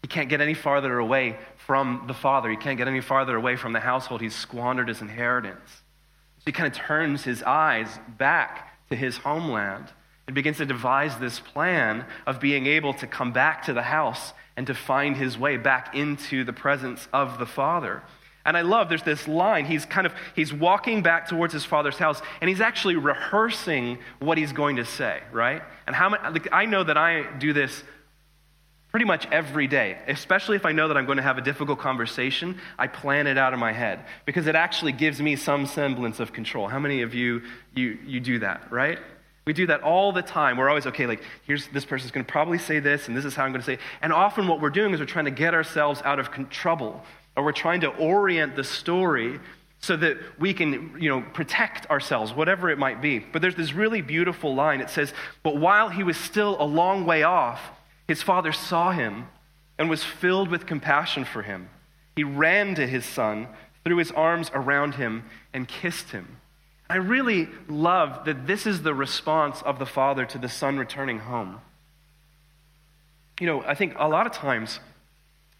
He 0.00 0.08
can't 0.08 0.30
get 0.30 0.40
any 0.40 0.54
farther 0.54 0.98
away 0.98 1.36
from 1.58 2.04
the 2.06 2.14
father. 2.14 2.48
He 2.48 2.56
can't 2.56 2.78
get 2.78 2.88
any 2.88 3.02
farther 3.02 3.36
away 3.36 3.56
from 3.56 3.74
the 3.74 3.80
household. 3.80 4.22
He's 4.22 4.34
squandered 4.34 4.88
his 4.88 5.02
inheritance. 5.02 5.68
So 6.38 6.44
he 6.46 6.52
kind 6.52 6.72
of 6.72 6.72
turns 6.72 7.22
his 7.22 7.42
eyes 7.42 7.88
back 8.16 8.88
to 8.88 8.96
his 8.96 9.18
homeland 9.18 9.92
and 10.26 10.34
begins 10.34 10.56
to 10.56 10.64
devise 10.64 11.18
this 11.18 11.38
plan 11.38 12.06
of 12.26 12.40
being 12.40 12.64
able 12.64 12.94
to 12.94 13.06
come 13.06 13.32
back 13.34 13.66
to 13.66 13.74
the 13.74 13.82
house 13.82 14.32
and 14.56 14.66
to 14.68 14.74
find 14.74 15.18
his 15.18 15.36
way 15.36 15.58
back 15.58 15.94
into 15.94 16.44
the 16.44 16.54
presence 16.54 17.08
of 17.12 17.38
the 17.38 17.44
father. 17.44 18.02
And 18.44 18.56
I 18.56 18.62
love 18.62 18.88
there's 18.88 19.02
this 19.02 19.28
line. 19.28 19.64
He's 19.66 19.84
kind 19.84 20.06
of 20.06 20.12
he's 20.34 20.52
walking 20.52 21.02
back 21.02 21.28
towards 21.28 21.52
his 21.52 21.64
father's 21.64 21.96
house 21.96 22.20
and 22.40 22.48
he's 22.48 22.60
actually 22.60 22.96
rehearsing 22.96 23.98
what 24.18 24.38
he's 24.38 24.52
going 24.52 24.76
to 24.76 24.84
say, 24.84 25.20
right? 25.30 25.62
And 25.86 25.94
how 25.94 26.10
like, 26.10 26.48
I 26.52 26.66
know 26.66 26.82
that 26.82 26.96
I 26.96 27.24
do 27.38 27.52
this 27.52 27.82
pretty 28.90 29.06
much 29.06 29.26
every 29.32 29.66
day, 29.66 29.98
especially 30.06 30.56
if 30.56 30.66
I 30.66 30.72
know 30.72 30.88
that 30.88 30.96
I'm 30.96 31.06
going 31.06 31.16
to 31.16 31.22
have 31.22 31.38
a 31.38 31.42
difficult 31.42 31.78
conversation, 31.78 32.58
I 32.78 32.88
plan 32.88 33.26
it 33.26 33.38
out 33.38 33.54
in 33.54 33.58
my 33.58 33.72
head 33.72 34.00
because 34.26 34.46
it 34.46 34.54
actually 34.54 34.92
gives 34.92 35.20
me 35.20 35.34
some 35.36 35.64
semblance 35.64 36.20
of 36.20 36.32
control. 36.32 36.68
How 36.68 36.78
many 36.78 37.02
of 37.02 37.14
you 37.14 37.42
you 37.74 37.98
you 38.04 38.20
do 38.20 38.40
that, 38.40 38.70
right? 38.70 38.98
We 39.44 39.52
do 39.52 39.66
that 39.66 39.82
all 39.82 40.12
the 40.12 40.22
time. 40.22 40.56
We're 40.56 40.68
always, 40.68 40.86
okay, 40.86 41.06
like, 41.06 41.20
here's 41.44 41.66
this 41.68 41.84
person's 41.84 42.12
going 42.12 42.24
to 42.24 42.30
probably 42.30 42.58
say 42.58 42.78
this, 42.78 43.08
and 43.08 43.16
this 43.16 43.24
is 43.24 43.34
how 43.34 43.44
I'm 43.44 43.50
going 43.50 43.60
to 43.60 43.66
say 43.66 43.72
it. 43.74 43.80
And 44.00 44.12
often 44.12 44.46
what 44.46 44.60
we're 44.60 44.70
doing 44.70 44.94
is 44.94 45.00
we're 45.00 45.06
trying 45.06 45.24
to 45.24 45.32
get 45.32 45.52
ourselves 45.52 46.00
out 46.04 46.20
of 46.20 46.30
trouble 46.48 47.02
or 47.36 47.44
we're 47.44 47.52
trying 47.52 47.80
to 47.80 47.88
orient 47.88 48.56
the 48.56 48.64
story 48.64 49.40
so 49.80 49.96
that 49.96 50.18
we 50.38 50.54
can 50.54 50.96
you 51.00 51.08
know 51.08 51.22
protect 51.32 51.90
ourselves 51.90 52.32
whatever 52.32 52.70
it 52.70 52.78
might 52.78 53.02
be. 53.02 53.18
But 53.18 53.42
there's 53.42 53.56
this 53.56 53.72
really 53.72 54.00
beautiful 54.00 54.54
line. 54.54 54.80
It 54.80 54.90
says 54.90 55.12
but 55.42 55.56
while 55.56 55.88
he 55.88 56.02
was 56.02 56.16
still 56.16 56.56
a 56.60 56.64
long 56.64 57.04
way 57.04 57.22
off 57.22 57.60
his 58.06 58.22
father 58.22 58.52
saw 58.52 58.92
him 58.92 59.26
and 59.78 59.88
was 59.88 60.04
filled 60.04 60.48
with 60.48 60.66
compassion 60.66 61.24
for 61.24 61.42
him. 61.42 61.68
He 62.14 62.24
ran 62.24 62.74
to 62.74 62.86
his 62.86 63.04
son 63.04 63.48
threw 63.84 63.96
his 63.96 64.12
arms 64.12 64.50
around 64.54 64.94
him 64.94 65.24
and 65.52 65.66
kissed 65.66 66.10
him. 66.10 66.36
I 66.88 66.96
really 66.96 67.48
love 67.68 68.24
that 68.26 68.46
this 68.46 68.66
is 68.66 68.82
the 68.82 68.94
response 68.94 69.62
of 69.62 69.78
the 69.78 69.86
father 69.86 70.24
to 70.26 70.38
the 70.38 70.48
son 70.48 70.78
returning 70.78 71.20
home. 71.20 71.60
You 73.40 73.46
know 73.46 73.62
i 73.62 73.74
think 73.74 73.94
a 73.98 74.08
lot 74.08 74.26
of 74.26 74.32
times 74.32 74.78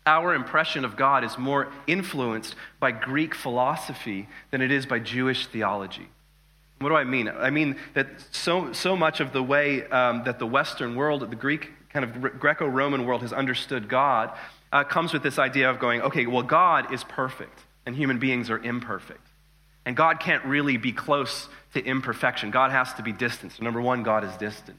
our 0.07 0.35
impression 0.35 0.85
of 0.85 0.97
God 0.97 1.25
is 1.25 1.39
more 1.39 1.73
influenced 1.87 2.55
by 2.81 2.91
Greek 2.91 3.35
philosophy 3.35 4.29
than 4.51 4.61
it 4.61 4.71
is 4.71 4.87
by 4.87 4.99
Jewish 4.99 5.47
theology. 5.47 6.09
What 6.81 6.89
do 6.89 6.97
I 6.97 7.05
mean? 7.05 7.29
I 7.29 7.51
mean 7.51 7.77
that 7.95 8.09
so, 8.33 8.73
so 8.73 8.97
much 8.97 9.21
of 9.21 9.33
the 9.33 9.43
way 9.43 9.85
um, 9.89 10.25
that 10.25 10.41
the 10.41 10.47
Western 10.47 10.97
world, 10.97 11.29
the 11.31 11.37
Greek 11.37 11.71
kind 11.91 12.05
of 12.05 12.41
Greco 12.41 12.67
Roman 12.67 13.07
world 13.07 13.23
has 13.23 13.33
understood 13.33 13.89
God 13.89 14.37
uh, 14.73 14.83
comes 14.83 15.13
with 15.13 15.23
this 15.23 15.39
idea 15.39 15.71
of 15.71 15.79
going, 15.79 16.03
okay, 16.03 16.27
well, 16.27 16.43
God 16.43 16.93
is 16.93 17.05
perfect 17.05 17.61
and 17.87 17.95
human 17.95 18.19
beings 18.19 18.51
are 18.51 18.59
imperfect. 18.59 19.27
And 19.85 19.97
God 19.97 20.21
can't 20.21 20.45
really 20.45 20.77
be 20.77 20.93
close 20.93 21.49
to 21.75 21.85
imperfection. 21.85 22.51
God 22.51 22.71
has 22.71 22.93
to 22.95 23.03
be 23.03 23.13
distant. 23.13 23.53
So, 23.53 23.65
number 23.65 23.81
one, 23.81 24.03
God 24.03 24.25
is 24.25 24.35
distant. 24.37 24.79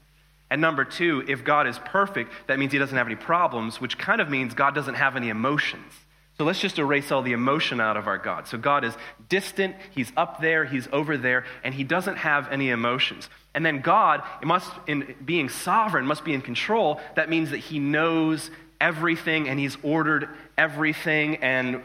And 0.50 0.60
number 0.60 0.84
two, 0.84 1.24
if 1.26 1.44
God 1.44 1.66
is 1.66 1.78
perfect, 1.78 2.30
that 2.46 2.58
means 2.58 2.72
he 2.72 2.78
doesn't 2.78 2.96
have 2.96 3.06
any 3.06 3.16
problems, 3.16 3.80
which 3.80 3.98
kind 3.98 4.20
of 4.20 4.28
means 4.28 4.54
God 4.54 4.74
doesn't 4.74 4.94
have 4.94 5.16
any 5.16 5.28
emotions. 5.28 5.92
So 6.36 6.44
let's 6.44 6.58
just 6.58 6.78
erase 6.78 7.12
all 7.12 7.22
the 7.22 7.32
emotion 7.32 7.80
out 7.80 7.96
of 7.96 8.08
our 8.08 8.18
God. 8.18 8.48
So 8.48 8.58
God 8.58 8.84
is 8.84 8.94
distant, 9.28 9.76
He's 9.92 10.12
up 10.16 10.40
there, 10.40 10.64
He's 10.64 10.88
over 10.92 11.16
there, 11.16 11.44
and 11.62 11.72
He 11.72 11.84
doesn't 11.84 12.16
have 12.16 12.50
any 12.50 12.70
emotions. 12.70 13.28
And 13.54 13.64
then 13.64 13.80
God, 13.80 14.22
it 14.42 14.46
must, 14.46 14.70
in 14.88 15.14
being 15.24 15.48
sovereign, 15.48 16.06
must 16.06 16.24
be 16.24 16.34
in 16.34 16.42
control. 16.42 17.00
That 17.14 17.30
means 17.30 17.50
that 17.50 17.58
He 17.58 17.78
knows 17.78 18.50
everything 18.80 19.48
and 19.48 19.60
He's 19.60 19.76
ordered 19.84 20.28
everything, 20.58 21.36
and 21.36 21.82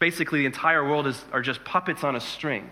basically 0.00 0.40
the 0.40 0.46
entire 0.46 0.86
world 0.86 1.06
is, 1.06 1.24
are 1.32 1.42
just 1.42 1.64
puppets 1.64 2.02
on 2.02 2.16
a 2.16 2.20
string. 2.20 2.68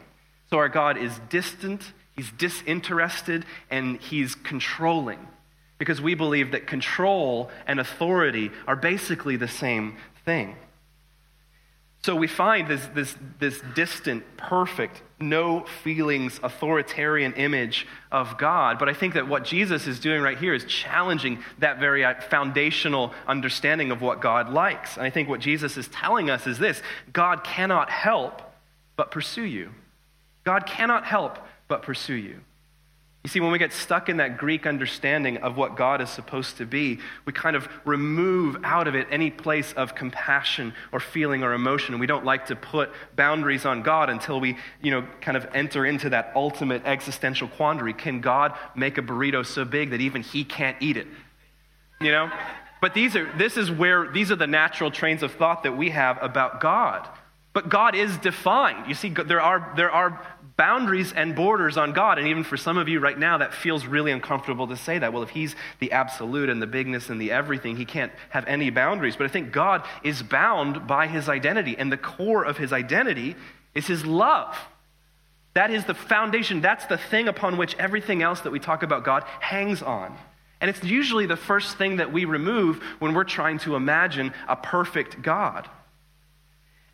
So 0.51 0.59
our 0.59 0.69
God 0.69 0.99
is 0.99 1.19
distant, 1.31 1.93
He's 2.15 2.31
disinterested, 2.33 3.45
and 3.71 4.01
He's 4.01 4.35
controlling. 4.35 5.27
Because 5.79 6.01
we 6.01 6.15
believe 6.15 6.53
that 6.53 6.67
control 6.67 7.51
and 7.67 7.81
authority 7.81 8.51
are 8.67 8.77
basically 8.77 9.37
the 9.37 9.49
same 9.49 9.97
thing. 10.25 10.57
So 12.05 12.17
we 12.17 12.27
find 12.27 12.67
this, 12.67 12.85
this, 12.95 13.15
this 13.39 13.61
distant, 13.77 14.25
perfect, 14.37 15.03
no 15.21 15.61
feelings, 15.85 16.41
authoritarian 16.43 17.33
image 17.35 17.87
of 18.11 18.37
God. 18.39 18.81
But 18.81 18.89
I 18.89 18.93
think 18.93 19.15
that 19.15 19.29
what 19.29 19.45
Jesus 19.45 19.87
is 19.87 20.01
doing 20.01 20.21
right 20.21 20.37
here 20.37 20.53
is 20.53 20.65
challenging 20.65 21.39
that 21.59 21.79
very 21.79 22.05
uh, 22.05 22.21
foundational 22.23 23.13
understanding 23.29 23.93
of 23.93 24.03
what 24.03 24.21
God 24.21 24.53
likes. 24.53 24.97
And 24.97 25.07
I 25.07 25.11
think 25.11 25.29
what 25.29 25.39
Jesus 25.39 25.77
is 25.77 25.87
telling 25.89 26.29
us 26.29 26.49
is 26.49 26.59
this 26.59 26.83
God 27.13 27.45
cannot 27.45 27.89
help 27.89 28.43
but 28.97 29.13
pursue 29.13 29.45
you. 29.45 29.71
God 30.43 30.67
cannot 30.67 31.05
help 31.05 31.39
but 31.73 31.81
pursue 31.81 32.13
you. 32.13 32.39
You 33.25 33.31
see, 33.31 33.41
when 33.41 33.51
we 33.51 33.59
get 33.59 33.73
stuck 33.73 34.11
in 34.11 34.19
that 34.19 34.37
Greek 34.37 34.67
understanding 34.67 35.39
of 35.39 35.57
what 35.57 35.75
God 35.75 36.03
is 36.03 36.11
supposed 36.11 36.59
to 36.59 36.67
be, 36.67 36.99
we 37.25 37.33
kind 37.33 37.57
of 37.57 37.67
remove 37.87 38.59
out 38.63 38.89
of 38.89 38.95
it 38.95 39.07
any 39.11 39.31
place 39.31 39.73
of 39.73 39.95
compassion 39.95 40.75
or 40.93 41.01
feeling 41.01 41.43
or 41.43 41.55
emotion. 41.55 41.99
We 41.99 42.07
don't 42.07 42.27
like 42.27 42.45
to 42.49 42.57
put 42.57 42.91
boundaries 43.17 43.65
on 43.65 43.83
God 43.83 44.11
until 44.11 44.39
we, 44.39 44.59
you 44.83 44.91
know, 44.91 45.07
kind 45.23 45.35
of 45.35 45.49
enter 45.55 45.87
into 45.87 46.11
that 46.11 46.33
ultimate 46.37 46.83
existential 46.85 47.49
quandary. 47.49 47.95
Can 47.95 48.21
God 48.21 48.55
make 48.77 48.99
a 48.99 49.03
burrito 49.03 49.47
so 49.47 49.65
big 49.65 49.93
that 49.93 50.03
even 50.03 50.21
he 50.21 50.45
can't 50.45 50.77
eat 50.79 50.99
it? 50.99 51.07
You 52.03 52.13
know? 52.13 52.31
But 52.83 52.93
these 52.93 53.17
are, 53.17 53.33
this 53.39 53.57
is 53.57 53.71
where, 53.71 54.13
these 54.13 54.31
are 54.31 54.37
the 54.37 54.47
natural 54.47 54.91
trains 54.91 55.23
of 55.23 55.33
thought 55.33 55.63
that 55.63 55.75
we 55.75 55.89
have 55.89 56.23
about 56.23 56.61
God. 56.61 57.09
But 57.53 57.69
God 57.69 57.95
is 57.95 58.17
defined. 58.19 58.89
You 58.89 58.95
see, 58.95 59.11
there 59.11 59.41
are, 59.41 59.73
there 59.77 59.91
are 59.91 60.21
boundaries 60.57 61.13
and 61.13 61.35
borders 61.35 61.77
on 61.77 61.93
God. 61.93 62.19
And 62.19 62.29
even 62.29 62.45
for 62.45 62.57
some 62.57 62.79
of 62.79 62.89
you 62.89 63.01
right 63.01 63.19
now, 63.19 63.39
that 63.39 63.55
feels 63.55 63.87
really 63.87 64.13
uncomfortable 64.13 64.67
to 64.69 64.77
say 64.77 64.99
that. 64.99 65.13
Well, 65.13 65.23
if 65.23 65.31
He's 65.31 65.57
the 65.81 65.93
absolute 65.93 66.49
and 66.49 66.61
the 66.61 66.67
bigness 66.67 67.09
and 67.09 67.21
the 67.21 67.31
everything, 67.33 67.77
He 67.77 67.85
can't 67.85 68.13
have 68.31 68.47
any 68.47 68.71
boundaries. 68.71 69.17
But 69.17 69.27
I 69.27 69.29
think 69.29 69.53
God 69.53 69.85
is 70.03 70.23
bound 70.23 70.87
by 70.87 71.07
His 71.07 71.29
identity. 71.29 71.77
And 71.79 71.91
the 71.91 71.97
core 71.97 72.45
of 72.45 72.59
His 72.59 72.73
identity 72.73 73.37
is 73.75 73.87
His 73.87 74.05
love. 74.05 74.57
That 75.55 75.71
is 75.71 75.85
the 75.85 75.95
foundation. 75.95 76.61
That's 76.61 76.87
the 76.87 76.99
thing 76.99 77.29
upon 77.29 77.57
which 77.57 77.77
everything 77.79 78.23
else 78.23 78.41
that 78.41 78.51
we 78.51 78.59
talk 78.59 78.83
about 78.83 79.05
God 79.05 79.25
hangs 79.41 79.83
on. 79.83 80.17
And 80.61 80.71
it's 80.71 80.83
usually 80.85 81.27
the 81.27 81.37
first 81.37 81.77
thing 81.77 81.97
that 81.97 82.13
we 82.13 82.25
remove 82.25 82.83
when 83.01 83.15
we're 83.15 83.25
trying 83.25 83.59
to 83.61 83.75
imagine 83.75 84.33
a 84.49 84.57
perfect 84.57 85.21
God. 85.21 85.69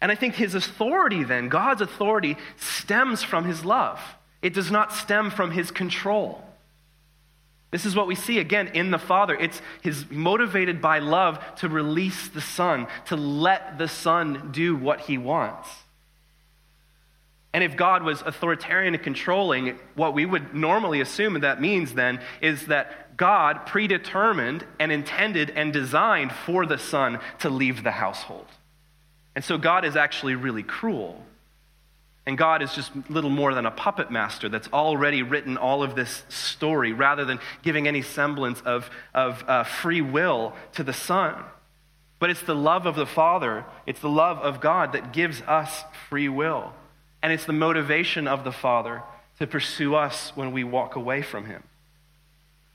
And 0.00 0.12
I 0.12 0.14
think 0.14 0.34
his 0.34 0.54
authority, 0.54 1.24
then, 1.24 1.48
God's 1.48 1.80
authority, 1.80 2.36
stems 2.56 3.22
from 3.22 3.44
his 3.44 3.64
love. 3.64 4.00
It 4.42 4.54
does 4.54 4.70
not 4.70 4.92
stem 4.92 5.30
from 5.30 5.50
his 5.50 5.70
control. 5.70 6.44
This 7.70 7.84
is 7.84 7.94
what 7.94 8.06
we 8.06 8.14
see 8.14 8.38
again 8.38 8.68
in 8.68 8.90
the 8.90 8.98
Father. 8.98 9.34
It's 9.34 9.60
his 9.82 10.10
motivated 10.10 10.80
by 10.80 11.00
love 11.00 11.44
to 11.56 11.68
release 11.68 12.28
the 12.28 12.40
Son, 12.40 12.86
to 13.06 13.16
let 13.16 13.76
the 13.76 13.88
Son 13.88 14.50
do 14.52 14.74
what 14.74 15.00
he 15.00 15.18
wants. 15.18 15.68
And 17.52 17.64
if 17.64 17.76
God 17.76 18.02
was 18.02 18.22
authoritarian 18.22 18.94
and 18.94 19.02
controlling, 19.02 19.78
what 19.94 20.14
we 20.14 20.24
would 20.24 20.54
normally 20.54 21.00
assume 21.00 21.40
that 21.40 21.60
means 21.60 21.94
then 21.94 22.20
is 22.40 22.66
that 22.66 23.16
God 23.16 23.66
predetermined 23.66 24.64
and 24.78 24.92
intended 24.92 25.50
and 25.50 25.72
designed 25.72 26.30
for 26.30 26.66
the 26.66 26.78
Son 26.78 27.18
to 27.40 27.50
leave 27.50 27.82
the 27.82 27.90
household. 27.90 28.46
And 29.38 29.44
so 29.44 29.56
God 29.56 29.84
is 29.84 29.94
actually 29.94 30.34
really 30.34 30.64
cruel. 30.64 31.24
And 32.26 32.36
God 32.36 32.60
is 32.60 32.74
just 32.74 32.90
little 33.08 33.30
more 33.30 33.54
than 33.54 33.66
a 33.66 33.70
puppet 33.70 34.10
master 34.10 34.48
that's 34.48 34.66
already 34.72 35.22
written 35.22 35.56
all 35.56 35.84
of 35.84 35.94
this 35.94 36.24
story 36.28 36.92
rather 36.92 37.24
than 37.24 37.38
giving 37.62 37.86
any 37.86 38.02
semblance 38.02 38.60
of, 38.62 38.90
of 39.14 39.44
uh, 39.46 39.62
free 39.62 40.00
will 40.00 40.54
to 40.72 40.82
the 40.82 40.92
Son. 40.92 41.36
But 42.18 42.30
it's 42.30 42.42
the 42.42 42.56
love 42.56 42.84
of 42.84 42.96
the 42.96 43.06
Father, 43.06 43.64
it's 43.86 44.00
the 44.00 44.08
love 44.08 44.38
of 44.38 44.60
God 44.60 44.94
that 44.94 45.12
gives 45.12 45.40
us 45.42 45.84
free 46.08 46.28
will. 46.28 46.72
And 47.22 47.32
it's 47.32 47.44
the 47.44 47.52
motivation 47.52 48.26
of 48.26 48.42
the 48.42 48.50
Father 48.50 49.04
to 49.38 49.46
pursue 49.46 49.94
us 49.94 50.32
when 50.34 50.50
we 50.50 50.64
walk 50.64 50.96
away 50.96 51.22
from 51.22 51.44
Him. 51.44 51.62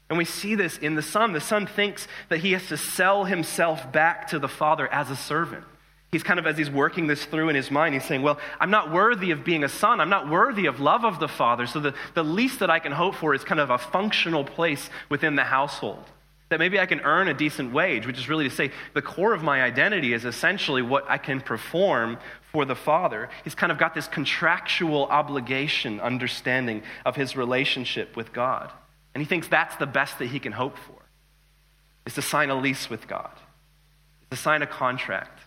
And 0.08 0.17
we 0.17 0.24
see 0.24 0.55
this 0.55 0.77
in 0.77 0.96
the 0.96 1.01
Son. 1.01 1.34
The 1.34 1.41
Son 1.41 1.67
thinks 1.67 2.08
that 2.29 2.39
he 2.39 2.53
has 2.53 2.67
to 2.67 2.77
sell 2.77 3.25
himself 3.25 3.91
back 3.91 4.29
to 4.29 4.39
the 4.39 4.48
Father 4.48 4.88
as 4.88 5.10
a 5.10 5.17
servant. 5.17 5.65
He's 6.13 6.22
kind 6.22 6.38
of, 6.38 6.46
as 6.46 6.60
he's 6.60 6.70
working 6.70 7.08
this 7.08 7.25
through 7.25 7.50
in 7.50 7.55
his 7.55 7.72
mind, 7.72 7.96
he's 7.96 8.05
saying, 8.05 8.22
Well, 8.22 8.38
I'm 8.60 8.70
not 8.70 8.91
worthy 8.91 9.32
of 9.32 9.43
being 9.43 9.63
a 9.63 9.67
son. 9.67 10.00
I'm 10.00 10.12
not 10.12 10.29
worthy 10.29 10.67
of 10.67 10.79
love 10.79 11.03
of 11.03 11.20
the 11.20 11.27
Father. 11.27 11.65
So 11.65 11.79
the, 11.79 11.96
the 12.13 12.24
least 12.24 12.60
that 12.60 12.70
I 12.70 12.77
can 12.77 12.91
hope 12.91 13.15
for 13.15 13.34
is 13.34 13.43
kind 13.43 13.60
of 13.60 13.72
a 13.72 13.79
functional 13.79 14.46
place 14.46 14.91
within 15.10 15.36
the 15.36 15.43
household. 15.43 16.03
That 16.50 16.60
maybe 16.60 16.79
I 16.79 16.86
can 16.86 17.00
earn 17.00 17.29
a 17.29 17.34
decent 17.34 17.74
wage, 17.74 18.05
which 18.05 18.20
is 18.20 18.29
really 18.29 18.48
to 18.48 18.53
say 18.53 18.70
the 18.93 19.01
core 19.01 19.34
of 19.34 19.41
my 19.41 19.63
identity 19.63 20.13
is 20.13 20.24
essentially 20.24 20.84
what 20.84 21.10
I 21.10 21.17
can 21.17 21.41
perform 21.41 22.20
for 22.51 22.63
the 22.63 22.75
Father. 22.75 23.27
He's 23.43 23.55
kind 23.55 23.72
of 23.72 23.79
got 23.79 23.96
this 23.96 24.08
contractual 24.08 25.08
obligation 25.08 26.00
understanding 26.00 26.84
of 27.05 27.15
his 27.15 27.36
relationship 27.36 28.15
with 28.15 28.32
God. 28.32 28.72
And 29.15 29.24
he 29.24 29.27
thinks 29.27 29.48
that's 29.48 29.77
the 29.77 29.88
best 29.88 30.20
that 30.20 30.27
he 30.27 30.39
can 30.39 30.51
hope 30.51 30.77
for, 30.77 31.01
is 32.05 32.13
to 32.13 32.22
sign 32.22 32.51
a 32.51 32.55
lease 32.55 32.88
with 32.88 33.08
God, 33.08 33.32
to 34.29 34.38
sign 34.38 34.62
a 34.62 34.67
contract 34.67 35.42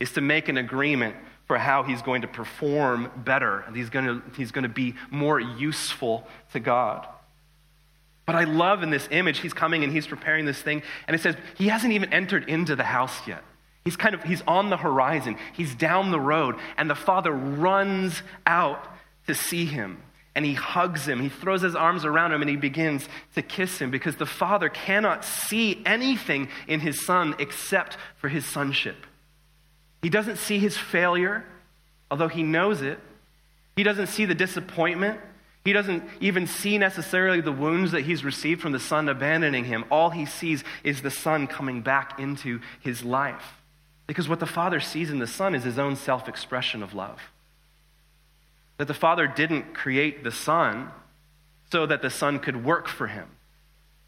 is 0.00 0.12
to 0.12 0.20
make 0.20 0.48
an 0.48 0.56
agreement 0.56 1.16
for 1.46 1.58
how 1.58 1.82
he's 1.82 2.02
going 2.02 2.22
to 2.22 2.28
perform 2.28 3.10
better 3.16 3.60
and 3.60 3.76
he's 3.76 3.90
going 3.90 4.06
to, 4.06 4.22
he's 4.36 4.50
going 4.50 4.62
to 4.62 4.68
be 4.68 4.94
more 5.10 5.38
useful 5.38 6.26
to 6.52 6.60
God. 6.60 7.06
But 8.26 8.36
I 8.36 8.44
love 8.44 8.82
in 8.82 8.90
this 8.90 9.06
image, 9.10 9.40
he's 9.40 9.52
coming 9.52 9.84
and 9.84 9.92
he's 9.92 10.06
preparing 10.06 10.46
this 10.46 10.60
thing, 10.60 10.82
and 11.06 11.14
it 11.14 11.20
says 11.20 11.36
he 11.56 11.68
hasn't 11.68 11.92
even 11.92 12.12
entered 12.12 12.48
into 12.48 12.74
the 12.74 12.84
house 12.84 13.26
yet. 13.26 13.42
He's 13.84 13.96
kind 13.96 14.14
of 14.14 14.22
he's 14.22 14.42
on 14.48 14.70
the 14.70 14.78
horizon. 14.78 15.36
He's 15.52 15.74
down 15.74 16.10
the 16.10 16.20
road, 16.20 16.56
and 16.78 16.88
the 16.88 16.94
father 16.94 17.32
runs 17.32 18.22
out 18.46 18.86
to 19.26 19.34
see 19.34 19.66
him. 19.66 20.02
And 20.34 20.44
he 20.44 20.54
hugs 20.54 21.06
him. 21.06 21.20
He 21.20 21.28
throws 21.28 21.62
his 21.62 21.76
arms 21.76 22.04
around 22.04 22.32
him 22.32 22.40
and 22.40 22.50
he 22.50 22.56
begins 22.56 23.08
to 23.36 23.42
kiss 23.42 23.78
him 23.78 23.92
because 23.92 24.16
the 24.16 24.26
father 24.26 24.68
cannot 24.68 25.24
see 25.24 25.80
anything 25.86 26.48
in 26.66 26.80
his 26.80 27.06
son 27.06 27.36
except 27.38 27.96
for 28.16 28.28
his 28.28 28.44
sonship. 28.44 28.96
He 30.04 30.10
doesn't 30.10 30.36
see 30.36 30.58
his 30.58 30.76
failure, 30.76 31.46
although 32.10 32.28
he 32.28 32.42
knows 32.42 32.82
it. 32.82 32.98
He 33.74 33.82
doesn't 33.82 34.08
see 34.08 34.26
the 34.26 34.34
disappointment. 34.34 35.18
He 35.64 35.72
doesn't 35.72 36.04
even 36.20 36.46
see 36.46 36.76
necessarily 36.76 37.40
the 37.40 37.50
wounds 37.50 37.92
that 37.92 38.02
he's 38.02 38.22
received 38.22 38.60
from 38.60 38.72
the 38.72 38.78
son 38.78 39.08
abandoning 39.08 39.64
him. 39.64 39.86
All 39.90 40.10
he 40.10 40.26
sees 40.26 40.62
is 40.82 41.00
the 41.00 41.10
son 41.10 41.46
coming 41.46 41.80
back 41.80 42.20
into 42.20 42.60
his 42.80 43.02
life. 43.02 43.54
Because 44.06 44.28
what 44.28 44.40
the 44.40 44.46
father 44.46 44.78
sees 44.78 45.08
in 45.08 45.20
the 45.20 45.26
son 45.26 45.54
is 45.54 45.64
his 45.64 45.78
own 45.78 45.96
self 45.96 46.28
expression 46.28 46.82
of 46.82 46.92
love. 46.92 47.18
That 48.76 48.88
the 48.88 48.92
father 48.92 49.26
didn't 49.26 49.72
create 49.72 50.22
the 50.22 50.30
son 50.30 50.90
so 51.72 51.86
that 51.86 52.02
the 52.02 52.10
son 52.10 52.40
could 52.40 52.62
work 52.62 52.88
for 52.88 53.06
him. 53.06 53.28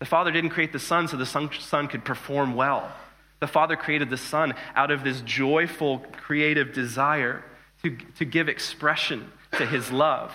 The 0.00 0.04
father 0.04 0.30
didn't 0.30 0.50
create 0.50 0.74
the 0.74 0.78
son 0.78 1.08
so 1.08 1.16
the 1.16 1.24
son, 1.24 1.88
could 1.88 2.04
perform 2.04 2.54
well. 2.54 2.92
The 3.40 3.46
Father 3.46 3.76
created 3.76 4.10
the 4.10 4.16
Son 4.16 4.54
out 4.74 4.90
of 4.90 5.04
this 5.04 5.20
joyful, 5.20 5.98
creative 6.12 6.72
desire 6.72 7.44
to, 7.82 7.96
to 8.16 8.24
give 8.24 8.48
expression 8.48 9.30
to 9.52 9.66
His 9.66 9.92
love, 9.92 10.32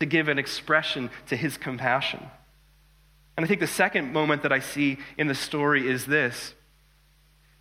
to 0.00 0.06
give 0.06 0.28
an 0.28 0.38
expression 0.38 1.10
to 1.26 1.36
His 1.36 1.56
compassion. 1.56 2.20
And 3.36 3.44
I 3.44 3.48
think 3.48 3.60
the 3.60 3.66
second 3.66 4.12
moment 4.12 4.42
that 4.42 4.52
I 4.52 4.60
see 4.60 4.98
in 5.18 5.26
the 5.26 5.34
story 5.34 5.88
is 5.88 6.06
this 6.06 6.54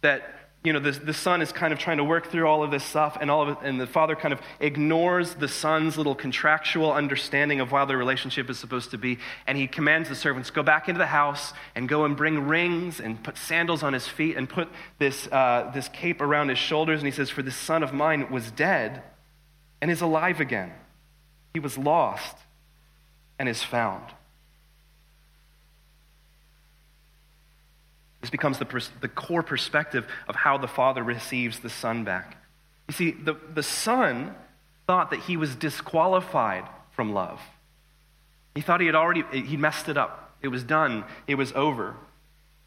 that 0.02 0.35
you 0.66 0.74
know, 0.74 0.80
the, 0.80 0.92
the 0.92 1.14
son 1.14 1.42
is 1.42 1.52
kind 1.52 1.72
of 1.72 1.78
trying 1.78 1.98
to 1.98 2.04
work 2.04 2.32
through 2.32 2.48
all 2.48 2.64
of 2.64 2.72
this 2.72 2.84
stuff, 2.84 3.18
and, 3.22 3.30
all 3.30 3.44
of 3.44 3.50
it, 3.50 3.58
and 3.62 3.80
the 3.80 3.86
father 3.86 4.16
kind 4.16 4.34
of 4.34 4.42
ignores 4.60 5.36
the 5.36 5.48
son's 5.48 5.98
little 5.98 6.16
contractual 6.16 6.92
understanding 6.92 7.60
of 7.60 7.70
how 7.70 7.86
the 7.86 7.96
relationship 7.96 8.50
is 8.50 8.58
supposed 8.58 8.92
to 8.92 8.98
be. 8.98 9.20
And 9.46 9.58
he 9.58 9.68
commands 9.68 10.10
the 10.10 10.16
servants, 10.16 10.50
go 10.50 10.64
back 10.64 10.90
into 10.90 10.98
the 10.98 11.06
house 11.06 11.54
and 11.76 11.88
go 11.88 12.04
and 12.06 12.18
bring 12.18 12.48
rings 12.48 13.00
and 13.00 13.24
put 13.24 13.38
sandals 13.38 13.84
on 13.84 13.94
his 13.94 14.08
feet 14.08 14.38
and 14.38 14.50
put 14.50 14.68
this, 14.98 15.28
uh, 15.32 15.72
this 15.74 15.88
cape 15.90 16.20
around 16.20 16.50
his 16.50 16.58
shoulders. 16.58 17.00
And 17.00 17.08
he 17.08 17.16
says, 17.16 17.30
For 17.30 17.44
this 17.44 17.56
son 17.56 17.84
of 17.84 17.94
mine 17.94 18.32
was 18.32 18.50
dead 18.50 19.04
and 19.82 19.92
is 19.92 20.02
alive 20.02 20.40
again. 20.40 20.74
He 21.54 21.60
was 21.60 21.78
lost 21.78 22.36
and 23.38 23.48
is 23.48 23.62
found. 23.62 24.04
This 28.26 28.32
becomes 28.32 28.58
the, 28.58 28.66
pers- 28.66 28.90
the 29.02 29.08
core 29.08 29.44
perspective 29.44 30.08
of 30.28 30.36
how 30.36 30.58
the 30.58 30.68
Father 30.68 31.04
receives 31.04 31.60
the 31.60 31.70
Son 31.70 32.04
back. 32.04 32.38
You 32.88 32.94
see, 32.96 33.12
the, 33.12 33.36
the 33.54 33.62
son 33.62 34.34
thought 34.88 35.12
that 35.12 35.20
he 35.20 35.38
was 35.38 35.56
disqualified 35.56 36.68
from 36.90 37.14
love. 37.14 37.40
He 38.56 38.62
thought 38.62 38.80
he 38.80 38.88
had 38.88 38.96
already, 38.96 39.22
he 39.32 39.58
messed 39.58 39.90
it 39.90 39.96
up. 39.96 40.36
It 40.42 40.48
was 40.48 40.64
done. 40.64 41.04
It 41.28 41.36
was 41.36 41.52
over. 41.52 41.94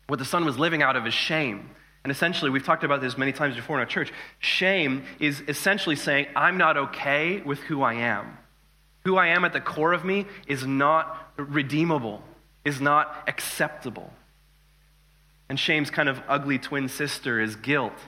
What 0.07 0.21
the 0.21 0.25
son 0.25 0.45
was 0.45 0.61
living 0.61 0.81
out 0.81 0.95
of 0.95 1.05
is 1.09 1.15
shame. 1.15 1.71
And 2.05 2.13
essentially, 2.13 2.53
we've 2.53 2.65
talked 2.65 2.85
about 2.85 3.01
this 3.01 3.19
many 3.19 3.33
times 3.33 3.57
before 3.57 3.79
in 3.79 3.81
our 3.81 3.87
church. 3.87 4.13
Shame 4.39 5.03
is 5.19 5.43
essentially 5.49 5.97
saying, 5.97 6.29
I'm 6.37 6.57
not 6.57 6.77
okay 6.77 7.41
with 7.41 7.59
who 7.59 7.83
I 7.83 7.95
am. 7.95 8.39
Who 9.05 9.17
I 9.17 9.27
am 9.27 9.45
at 9.45 9.53
the 9.53 9.61
core 9.61 9.93
of 9.93 10.05
me 10.05 10.27
is 10.47 10.65
not 10.65 11.33
redeemable, 11.37 12.23
is 12.65 12.81
not 12.81 13.25
acceptable. 13.27 14.13
And 15.49 15.59
shame's 15.59 15.91
kind 15.91 16.09
of 16.09 16.21
ugly 16.29 16.59
twin 16.59 16.89
sister 16.89 17.41
is 17.41 17.57
guilt. 17.57 17.99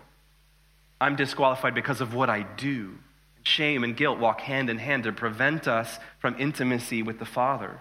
I'm 1.01 1.17
disqualified 1.17 1.75
because 1.75 2.01
of 2.01 2.15
what 2.15 2.29
I 2.29 2.43
do. 2.43 2.99
Shame 3.43 3.85
and 3.85 3.97
guilt 3.97 4.19
walk 4.19 4.41
hand 4.43 4.69
in 4.69 4.79
hand 4.79 5.05
to 5.05 5.13
prevent 5.13 5.67
us 5.67 5.99
from 6.19 6.37
intimacy 6.39 7.03
with 7.03 7.19
the 7.19 7.25
Father. 7.25 7.79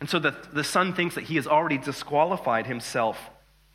And 0.00 0.10
so 0.10 0.18
the, 0.18 0.36
the 0.52 0.64
Son 0.64 0.92
thinks 0.92 1.14
that 1.14 1.24
he 1.24 1.36
has 1.36 1.46
already 1.46 1.78
disqualified 1.78 2.66
himself 2.66 3.18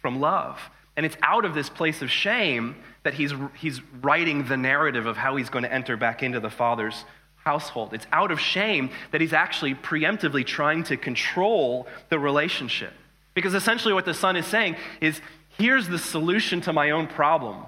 from 0.02 0.20
love. 0.20 0.60
And 0.96 1.06
it's 1.06 1.18
out 1.24 1.46
of 1.46 1.56
this 1.56 1.70
place 1.70 2.02
of 2.02 2.12
shame 2.12 2.76
that 3.04 3.14
he's, 3.16 3.34
he's 3.58 3.82
writing 4.02 4.46
the 4.46 4.58
narrative 4.58 5.08
of 5.08 5.18
how 5.18 5.38
he's 5.38 5.50
going 5.50 5.64
to 5.64 5.74
enter 5.74 5.98
back 5.98 6.22
into 6.22 6.40
the 6.40 6.50
Father's 6.50 7.06
household. 7.38 7.94
It's 7.94 8.06
out 8.12 8.32
of 8.32 8.40
shame 8.40 8.92
that 9.12 9.22
he's 9.22 9.34
actually 9.34 9.74
preemptively 9.74 10.46
trying 10.46 10.84
to 10.84 10.98
control 10.98 11.88
the 12.10 12.20
relationship. 12.20 12.94
Because 13.40 13.54
essentially, 13.54 13.94
what 13.94 14.04
the 14.04 14.14
Son 14.14 14.36
is 14.36 14.46
saying 14.46 14.76
is 15.00 15.22
here's 15.58 15.88
the 15.88 15.98
solution 15.98 16.60
to 16.60 16.74
my 16.74 16.92
own 16.92 17.08
problem. 17.08 17.64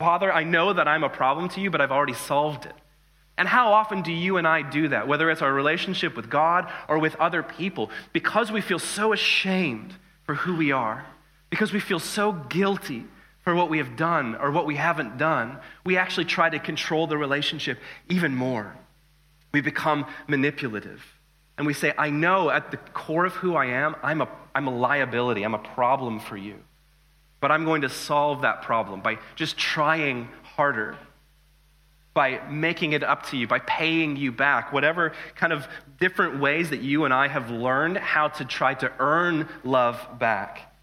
Father, 0.00 0.32
I 0.32 0.42
know 0.42 0.72
that 0.72 0.88
I'm 0.88 1.04
a 1.04 1.08
problem 1.08 1.48
to 1.50 1.60
you, 1.60 1.70
but 1.70 1.80
I've 1.80 1.92
already 1.92 2.14
solved 2.14 2.66
it. 2.66 2.72
And 3.38 3.46
how 3.46 3.74
often 3.74 4.02
do 4.02 4.10
you 4.10 4.38
and 4.38 4.48
I 4.48 4.62
do 4.62 4.88
that, 4.88 5.06
whether 5.06 5.30
it's 5.30 5.40
our 5.40 5.54
relationship 5.54 6.16
with 6.16 6.28
God 6.28 6.68
or 6.88 6.98
with 6.98 7.14
other 7.14 7.44
people, 7.44 7.92
because 8.12 8.50
we 8.50 8.60
feel 8.60 8.80
so 8.80 9.12
ashamed 9.12 9.94
for 10.24 10.34
who 10.34 10.56
we 10.56 10.72
are, 10.72 11.06
because 11.48 11.72
we 11.72 11.78
feel 11.78 12.00
so 12.00 12.32
guilty 12.32 13.04
for 13.42 13.54
what 13.54 13.70
we 13.70 13.78
have 13.78 13.96
done 13.96 14.34
or 14.34 14.50
what 14.50 14.66
we 14.66 14.74
haven't 14.74 15.16
done, 15.16 15.60
we 15.84 15.96
actually 15.96 16.24
try 16.24 16.50
to 16.50 16.58
control 16.58 17.06
the 17.06 17.16
relationship 17.16 17.78
even 18.08 18.34
more. 18.34 18.74
We 19.52 19.60
become 19.60 20.06
manipulative. 20.26 21.15
And 21.58 21.66
we 21.66 21.72
say, 21.72 21.92
I 21.96 22.10
know 22.10 22.50
at 22.50 22.70
the 22.70 22.76
core 22.76 23.24
of 23.24 23.34
who 23.34 23.54
I 23.56 23.66
am, 23.66 23.96
I'm 24.02 24.20
a, 24.20 24.28
I'm 24.54 24.66
a 24.66 24.76
liability, 24.76 25.42
I'm 25.42 25.54
a 25.54 25.58
problem 25.58 26.20
for 26.20 26.36
you. 26.36 26.56
But 27.40 27.50
I'm 27.50 27.64
going 27.64 27.82
to 27.82 27.88
solve 27.88 28.42
that 28.42 28.62
problem 28.62 29.00
by 29.00 29.18
just 29.36 29.56
trying 29.56 30.28
harder, 30.42 30.96
by 32.14 32.40
making 32.48 32.92
it 32.92 33.02
up 33.02 33.26
to 33.26 33.36
you, 33.36 33.46
by 33.46 33.58
paying 33.60 34.16
you 34.16 34.32
back, 34.32 34.72
whatever 34.72 35.12
kind 35.34 35.52
of 35.52 35.66
different 35.98 36.40
ways 36.40 36.70
that 36.70 36.80
you 36.80 37.04
and 37.04 37.12
I 37.12 37.28
have 37.28 37.50
learned 37.50 37.98
how 37.98 38.28
to 38.28 38.44
try 38.44 38.74
to 38.74 38.92
earn 38.98 39.48
love 39.64 40.18
back. 40.18 40.75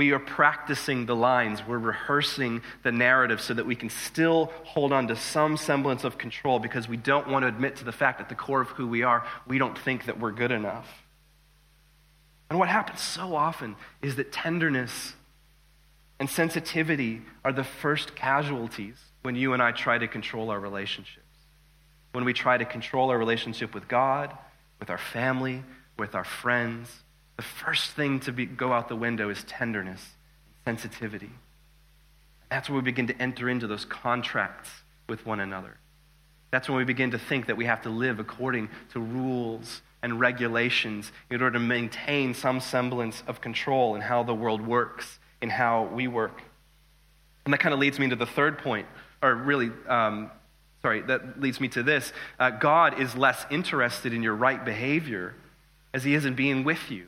We 0.00 0.12
are 0.12 0.18
practicing 0.18 1.04
the 1.04 1.14
lines. 1.14 1.60
We're 1.68 1.76
rehearsing 1.76 2.62
the 2.82 2.90
narrative 2.90 3.38
so 3.38 3.52
that 3.52 3.66
we 3.66 3.76
can 3.76 3.90
still 3.90 4.50
hold 4.64 4.94
on 4.94 5.08
to 5.08 5.14
some 5.14 5.58
semblance 5.58 6.04
of 6.04 6.16
control 6.16 6.58
because 6.58 6.88
we 6.88 6.96
don't 6.96 7.28
want 7.28 7.42
to 7.42 7.48
admit 7.48 7.76
to 7.76 7.84
the 7.84 7.92
fact 7.92 8.18
at 8.18 8.30
the 8.30 8.34
core 8.34 8.62
of 8.62 8.68
who 8.68 8.88
we 8.88 9.02
are, 9.02 9.26
we 9.46 9.58
don't 9.58 9.76
think 9.76 10.06
that 10.06 10.18
we're 10.18 10.32
good 10.32 10.52
enough. 10.52 10.88
And 12.48 12.58
what 12.58 12.70
happens 12.70 13.02
so 13.02 13.36
often 13.36 13.76
is 14.00 14.16
that 14.16 14.32
tenderness 14.32 15.12
and 16.18 16.30
sensitivity 16.30 17.20
are 17.44 17.52
the 17.52 17.62
first 17.62 18.16
casualties 18.16 18.96
when 19.20 19.34
you 19.34 19.52
and 19.52 19.62
I 19.62 19.72
try 19.72 19.98
to 19.98 20.08
control 20.08 20.48
our 20.48 20.58
relationships. 20.58 21.26
When 22.12 22.24
we 22.24 22.32
try 22.32 22.56
to 22.56 22.64
control 22.64 23.10
our 23.10 23.18
relationship 23.18 23.74
with 23.74 23.86
God, 23.86 24.34
with 24.78 24.88
our 24.88 24.96
family, 24.96 25.62
with 25.98 26.14
our 26.14 26.24
friends, 26.24 26.88
the 27.40 27.46
first 27.46 27.92
thing 27.92 28.20
to 28.20 28.32
be, 28.32 28.44
go 28.44 28.70
out 28.70 28.90
the 28.90 28.94
window 28.94 29.30
is 29.30 29.42
tenderness, 29.44 30.04
sensitivity. 30.66 31.30
That's 32.50 32.68
when 32.68 32.76
we 32.76 32.82
begin 32.82 33.06
to 33.06 33.16
enter 33.18 33.48
into 33.48 33.66
those 33.66 33.86
contracts 33.86 34.68
with 35.08 35.24
one 35.24 35.40
another. 35.40 35.78
That's 36.50 36.68
when 36.68 36.76
we 36.76 36.84
begin 36.84 37.12
to 37.12 37.18
think 37.18 37.46
that 37.46 37.56
we 37.56 37.64
have 37.64 37.80
to 37.84 37.88
live 37.88 38.20
according 38.20 38.68
to 38.92 39.00
rules 39.00 39.80
and 40.02 40.20
regulations 40.20 41.12
in 41.30 41.40
order 41.40 41.54
to 41.54 41.64
maintain 41.64 42.34
some 42.34 42.60
semblance 42.60 43.22
of 43.26 43.40
control 43.40 43.94
in 43.94 44.02
how 44.02 44.22
the 44.22 44.34
world 44.34 44.60
works 44.60 45.18
in 45.40 45.48
how 45.48 45.84
we 45.84 46.08
work. 46.08 46.42
And 47.46 47.54
that 47.54 47.60
kind 47.60 47.72
of 47.72 47.80
leads 47.80 47.98
me 47.98 48.10
to 48.10 48.16
the 48.16 48.26
third 48.26 48.58
point, 48.58 48.86
or 49.22 49.34
really, 49.34 49.70
um, 49.88 50.30
sorry, 50.82 51.00
that 51.00 51.40
leads 51.40 51.58
me 51.58 51.68
to 51.68 51.82
this. 51.82 52.12
Uh, 52.38 52.50
God 52.50 53.00
is 53.00 53.16
less 53.16 53.46
interested 53.50 54.12
in 54.12 54.22
your 54.22 54.34
right 54.34 54.62
behavior 54.62 55.34
as 55.94 56.04
he 56.04 56.12
is 56.12 56.26
in 56.26 56.34
being 56.34 56.64
with 56.64 56.90
you 56.90 57.06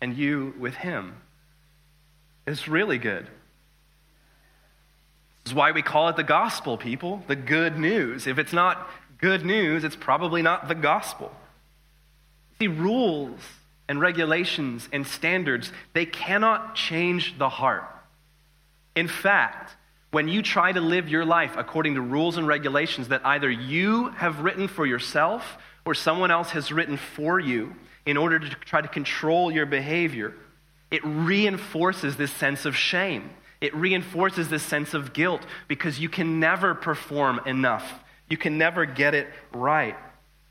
and 0.00 0.16
you 0.16 0.54
with 0.58 0.74
him. 0.74 1.14
It's 2.46 2.68
really 2.68 2.98
good. 2.98 3.26
This 5.44 5.52
is 5.52 5.54
why 5.54 5.72
we 5.72 5.82
call 5.82 6.08
it 6.08 6.16
the 6.16 6.22
gospel, 6.22 6.76
people, 6.76 7.22
the 7.26 7.36
good 7.36 7.78
news. 7.78 8.26
If 8.26 8.38
it's 8.38 8.52
not 8.52 8.88
good 9.18 9.44
news, 9.44 9.84
it's 9.84 9.96
probably 9.96 10.42
not 10.42 10.68
the 10.68 10.74
gospel. 10.74 11.32
See, 12.58 12.68
rules 12.68 13.40
and 13.88 14.00
regulations 14.00 14.88
and 14.92 15.06
standards, 15.06 15.72
they 15.94 16.06
cannot 16.06 16.74
change 16.74 17.38
the 17.38 17.48
heart. 17.48 17.84
In 18.94 19.08
fact, 19.08 19.74
when 20.10 20.28
you 20.28 20.42
try 20.42 20.72
to 20.72 20.80
live 20.80 21.08
your 21.08 21.24
life 21.24 21.54
according 21.56 21.94
to 21.94 22.00
rules 22.00 22.36
and 22.36 22.46
regulations 22.46 23.08
that 23.08 23.24
either 23.24 23.50
you 23.50 24.08
have 24.10 24.40
written 24.40 24.68
for 24.68 24.86
yourself 24.86 25.58
or 25.84 25.94
someone 25.94 26.30
else 26.30 26.50
has 26.50 26.72
written 26.72 26.96
for 26.96 27.38
you 27.38 27.74
in 28.08 28.16
order 28.16 28.38
to 28.38 28.48
try 28.48 28.80
to 28.80 28.88
control 28.88 29.52
your 29.52 29.66
behavior, 29.66 30.32
it 30.90 31.02
reinforces 31.04 32.16
this 32.16 32.32
sense 32.32 32.64
of 32.64 32.74
shame. 32.74 33.28
It 33.60 33.74
reinforces 33.74 34.48
this 34.48 34.62
sense 34.62 34.94
of 34.94 35.12
guilt 35.12 35.42
because 35.68 36.00
you 36.00 36.08
can 36.08 36.40
never 36.40 36.74
perform 36.74 37.38
enough. 37.44 38.00
You 38.30 38.38
can 38.38 38.56
never 38.56 38.86
get 38.86 39.14
it 39.14 39.28
right. 39.52 39.94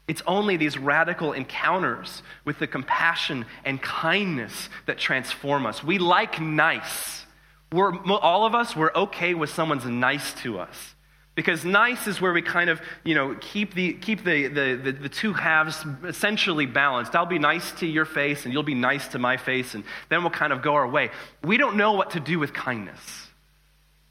It's 0.07 0.21
only 0.27 0.55
these 0.55 0.77
radical 0.77 1.33
encounters 1.33 2.21
with 2.45 2.59
the 2.59 2.67
compassion 2.67 3.47
and 3.65 3.81
kindness 3.81 4.69
that 4.85 4.99
transform 4.99 5.65
us. 5.65 5.83
We 5.83 5.97
like 5.97 6.39
nice. 6.39 7.25
We're, 7.71 7.97
all 8.05 8.45
of 8.45 8.53
us, 8.53 8.75
we're 8.75 8.93
okay 8.93 9.33
with 9.33 9.49
someone's 9.49 9.85
nice 9.85 10.31
to 10.43 10.59
us. 10.59 10.93
Because 11.37 11.63
nice 11.63 12.07
is 12.07 12.19
where 12.19 12.33
we 12.33 12.41
kind 12.41 12.67
of, 12.67 12.81
you 13.03 13.13
know, 13.13 13.35
keep 13.39 13.75
the, 13.75 13.93
keep 13.93 14.23
the, 14.23 14.47
the, 14.47 14.81
the, 14.83 14.91
the, 14.91 15.07
two 15.07 15.33
halves 15.33 15.85
essentially 16.03 16.65
balanced. 16.65 17.15
I'll 17.15 17.27
be 17.27 17.37
nice 17.37 17.73
to 17.73 17.85
your 17.85 18.05
face 18.05 18.45
and 18.45 18.51
you'll 18.51 18.63
be 18.63 18.73
nice 18.73 19.09
to 19.09 19.19
my 19.19 19.37
face, 19.37 19.75
and 19.75 19.83
then 20.09 20.23
we'll 20.23 20.31
kind 20.31 20.51
of 20.51 20.63
go 20.63 20.73
our 20.73 20.87
way. 20.87 21.11
We 21.43 21.57
don't 21.57 21.77
know 21.77 21.91
what 21.91 22.09
to 22.11 22.19
do 22.19 22.39
with 22.39 22.55
kindness. 22.55 22.99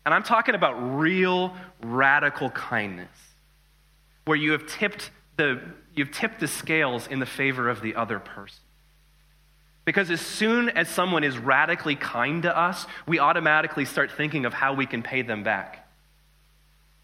And 0.04 0.14
I'm 0.14 0.22
talking 0.22 0.54
about 0.54 0.74
real, 1.00 1.52
radical 1.82 2.48
kindness, 2.50 3.08
where 4.24 4.36
you 4.36 4.52
have 4.52 4.68
tipped 4.68 5.10
the, 5.36 5.60
you've 5.96 6.12
tipped 6.12 6.38
the 6.38 6.46
scales 6.46 7.08
in 7.08 7.18
the 7.18 7.26
favor 7.26 7.68
of 7.68 7.82
the 7.82 7.96
other 7.96 8.20
person. 8.20 8.62
Because 9.84 10.12
as 10.12 10.20
soon 10.20 10.68
as 10.68 10.88
someone 10.88 11.24
is 11.24 11.36
radically 11.38 11.96
kind 11.96 12.44
to 12.44 12.56
us, 12.56 12.86
we 13.04 13.18
automatically 13.18 13.84
start 13.84 14.12
thinking 14.12 14.44
of 14.44 14.54
how 14.54 14.74
we 14.74 14.86
can 14.86 15.02
pay 15.02 15.22
them 15.22 15.42
back. 15.42 15.85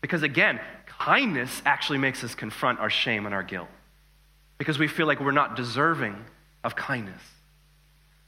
Because 0.02 0.22
again, 0.22 0.60
kindness 0.86 1.62
actually 1.64 1.98
makes 1.98 2.22
us 2.22 2.34
confront 2.34 2.80
our 2.80 2.90
shame 2.90 3.24
and 3.24 3.34
our 3.34 3.42
guilt. 3.42 3.68
Because 4.58 4.78
we 4.78 4.88
feel 4.88 5.06
like 5.06 5.20
we're 5.20 5.30
not 5.30 5.56
deserving 5.56 6.22
of 6.62 6.76
kindness. 6.76 7.22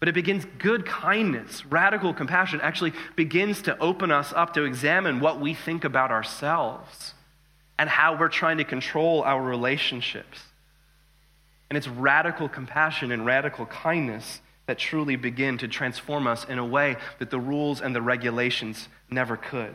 But 0.01 0.09
it 0.09 0.15
begins, 0.15 0.47
good 0.59 0.87
kindness, 0.87 1.67
radical 1.67 2.15
compassion 2.15 2.61
actually 2.63 2.93
begins 3.17 3.63
to 3.63 3.79
open 3.79 4.11
us 4.11 4.33
up 4.35 4.55
to 4.55 4.65
examine 4.65 5.21
what 5.21 5.41
we 5.41 5.55
think 5.55 5.85
about 5.85 6.11
ourselves 6.11 7.15
and 7.79 7.89
how 7.89 8.17
we're 8.17 8.29
trying 8.29 8.59
to 8.59 8.65
control 8.65 9.23
our 9.23 9.43
relationships. 9.43 10.41
And 11.71 11.77
it's 11.77 11.89
radical 11.89 12.49
compassion 12.49 13.13
and 13.13 13.27
radical 13.27 13.67
kindness 13.67 14.41
that 14.67 14.79
truly 14.79 15.17
begin 15.17 15.59
to 15.59 15.69
transform 15.69 16.27
us 16.27 16.45
in 16.45 16.59
a 16.59 16.65
way 16.65 16.97
that 17.19 17.31
the 17.31 17.41
rules 17.41 17.81
and 17.81 17.95
the 17.95 18.03
regulations 18.03 18.89
never 19.11 19.37
could. 19.37 19.75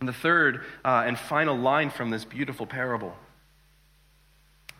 And 0.00 0.08
the 0.08 0.12
third 0.12 0.62
uh, 0.84 1.04
and 1.06 1.18
final 1.18 1.56
line 1.56 1.90
from 1.90 2.10
this 2.10 2.24
beautiful 2.24 2.66
parable 2.66 3.16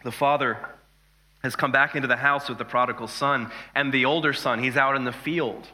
the 0.03 0.13
father 0.13 0.59
has 1.43 1.57
come 1.57 1.73
back 1.73 1.97
into 1.97 2.07
the 2.07 2.17
house 2.17 2.49
with 2.49 2.59
the 2.59 2.65
prodigal 2.65 3.09
son, 3.09 3.51
and 3.75 3.93
the 3.93 4.05
older 4.05 4.33
son, 4.33 4.63
he's 4.63 4.77
out 4.77 4.97
in 4.97 5.05
the 5.05 5.13
field. 5.13 5.67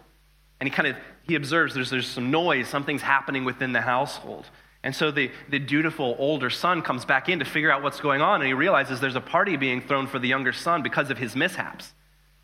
And 0.61 0.69
he 0.69 0.75
kind 0.75 0.89
of 0.89 0.97
he 1.23 1.35
observes 1.35 1.75
there's, 1.75 1.91
there's 1.91 2.09
some 2.09 2.31
noise, 2.31 2.69
something's 2.69 3.03
happening 3.03 3.45
within 3.45 3.73
the 3.73 3.81
household. 3.81 4.47
And 4.83 4.97
so 4.97 5.11
the, 5.11 5.31
the 5.49 5.59
dutiful 5.59 6.17
older 6.19 6.51
son 6.51 6.83
comes 6.83 7.05
back 7.05 7.29
in 7.29 7.39
to 7.39 7.45
figure 7.45 7.71
out 7.71 7.83
what's 7.83 8.01
going 8.01 8.21
on, 8.21 8.41
and 8.41 8.49
he 8.49 8.55
realizes 8.55 8.99
there's 8.99 9.15
a 9.15 9.21
party 9.21 9.57
being 9.57 9.81
thrown 9.81 10.07
for 10.07 10.19
the 10.19 10.27
younger 10.27 10.53
son 10.53 10.83
because 10.83 11.11
of 11.11 11.19
his 11.19 11.37
mishaps, 11.37 11.93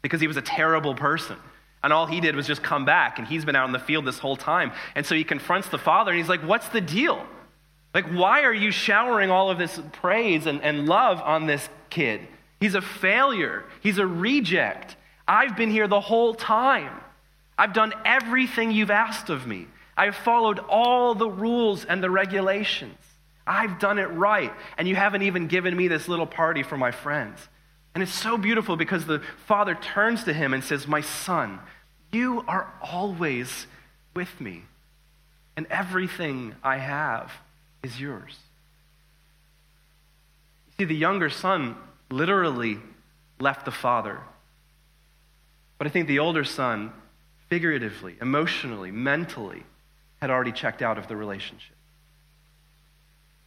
because 0.03 0.21
he 0.21 0.27
was 0.27 0.37
a 0.37 0.43
terrible 0.43 0.95
person. 0.95 1.37
And 1.83 1.93
all 1.93 2.07
he 2.07 2.21
did 2.21 2.35
was 2.35 2.47
just 2.47 2.63
come 2.63 2.85
back, 2.85 3.19
and 3.19 3.29
he's 3.29 3.45
been 3.45 3.55
out 3.55 3.67
in 3.67 3.73
the 3.73 3.79
field 3.79 4.05
this 4.05 4.19
whole 4.19 4.37
time. 4.37 4.73
And 4.95 5.07
so 5.07 5.15
he 5.15 5.25
confronts 5.25 5.69
the 5.69 5.79
father, 5.79 6.11
and 6.11 6.19
he's 6.19 6.29
like, 6.29 6.43
What's 6.43 6.69
the 6.69 6.81
deal? 6.81 7.25
Like, 7.97 8.09
why 8.09 8.43
are 8.43 8.53
you 8.53 8.73
showering 8.73 9.31
all 9.31 9.49
of 9.51 9.57
this 9.57 9.81
praise 9.93 10.45
and, 10.45 10.61
and 10.61 10.87
love 10.87 11.19
on 11.23 11.47
this 11.47 11.67
kid? 11.89 12.29
He's 12.61 12.75
a 12.75 12.83
failure, 12.83 13.65
he's 13.81 13.97
a 13.97 14.07
reject. 14.07 14.97
I've 15.27 15.57
been 15.57 15.71
here 15.71 15.89
the 15.89 16.01
whole 16.01 16.35
time. 16.35 16.93
I've 17.57 17.73
done 17.73 17.95
everything 18.05 18.71
you've 18.71 18.91
asked 18.91 19.31
of 19.31 19.47
me. 19.47 19.67
I've 19.97 20.15
followed 20.15 20.59
all 20.59 21.15
the 21.15 21.29
rules 21.29 21.87
and 21.87 22.03
the 22.03 22.11
regulations. 22.11 22.99
I've 23.47 23.79
done 23.79 23.99
it 23.99 24.07
right. 24.07 24.53
And 24.77 24.87
you 24.87 24.95
haven't 24.95 25.23
even 25.23 25.47
given 25.47 25.75
me 25.75 25.89
this 25.89 26.07
little 26.07 26.27
party 26.27 26.63
for 26.63 26.77
my 26.77 26.91
friends. 26.91 27.49
And 27.97 28.03
it's 28.03 28.13
so 28.13 28.37
beautiful 28.37 28.77
because 28.77 29.07
the 29.07 29.23
father 29.47 29.75
turns 29.75 30.25
to 30.25 30.35
him 30.35 30.53
and 30.53 30.63
says, 30.63 30.87
My 30.87 31.01
son, 31.01 31.61
you 32.13 32.45
are 32.47 32.71
always 32.83 33.67
with 34.15 34.39
me, 34.39 34.65
and 35.57 35.67
everything 35.71 36.55
I 36.63 36.77
have 36.77 37.33
is 37.83 37.99
yours. 37.99 38.37
You 40.67 40.73
see, 40.77 40.85
the 40.85 40.95
younger 40.95 41.31
son 41.31 41.75
literally 42.11 42.77
left 43.41 43.65
the 43.65 43.71
father. 43.71 44.21
But 45.79 45.87
I 45.87 45.91
think 45.91 46.07
the 46.07 46.19
older 46.19 46.45
son, 46.45 46.93
figuratively, 47.49 48.17
emotionally, 48.21 48.91
mentally, 48.91 49.63
had 50.21 50.29
already 50.29 50.53
checked 50.53 50.83
out 50.83 50.99
of 50.99 51.09
the 51.09 51.17
relationship. 51.17 51.76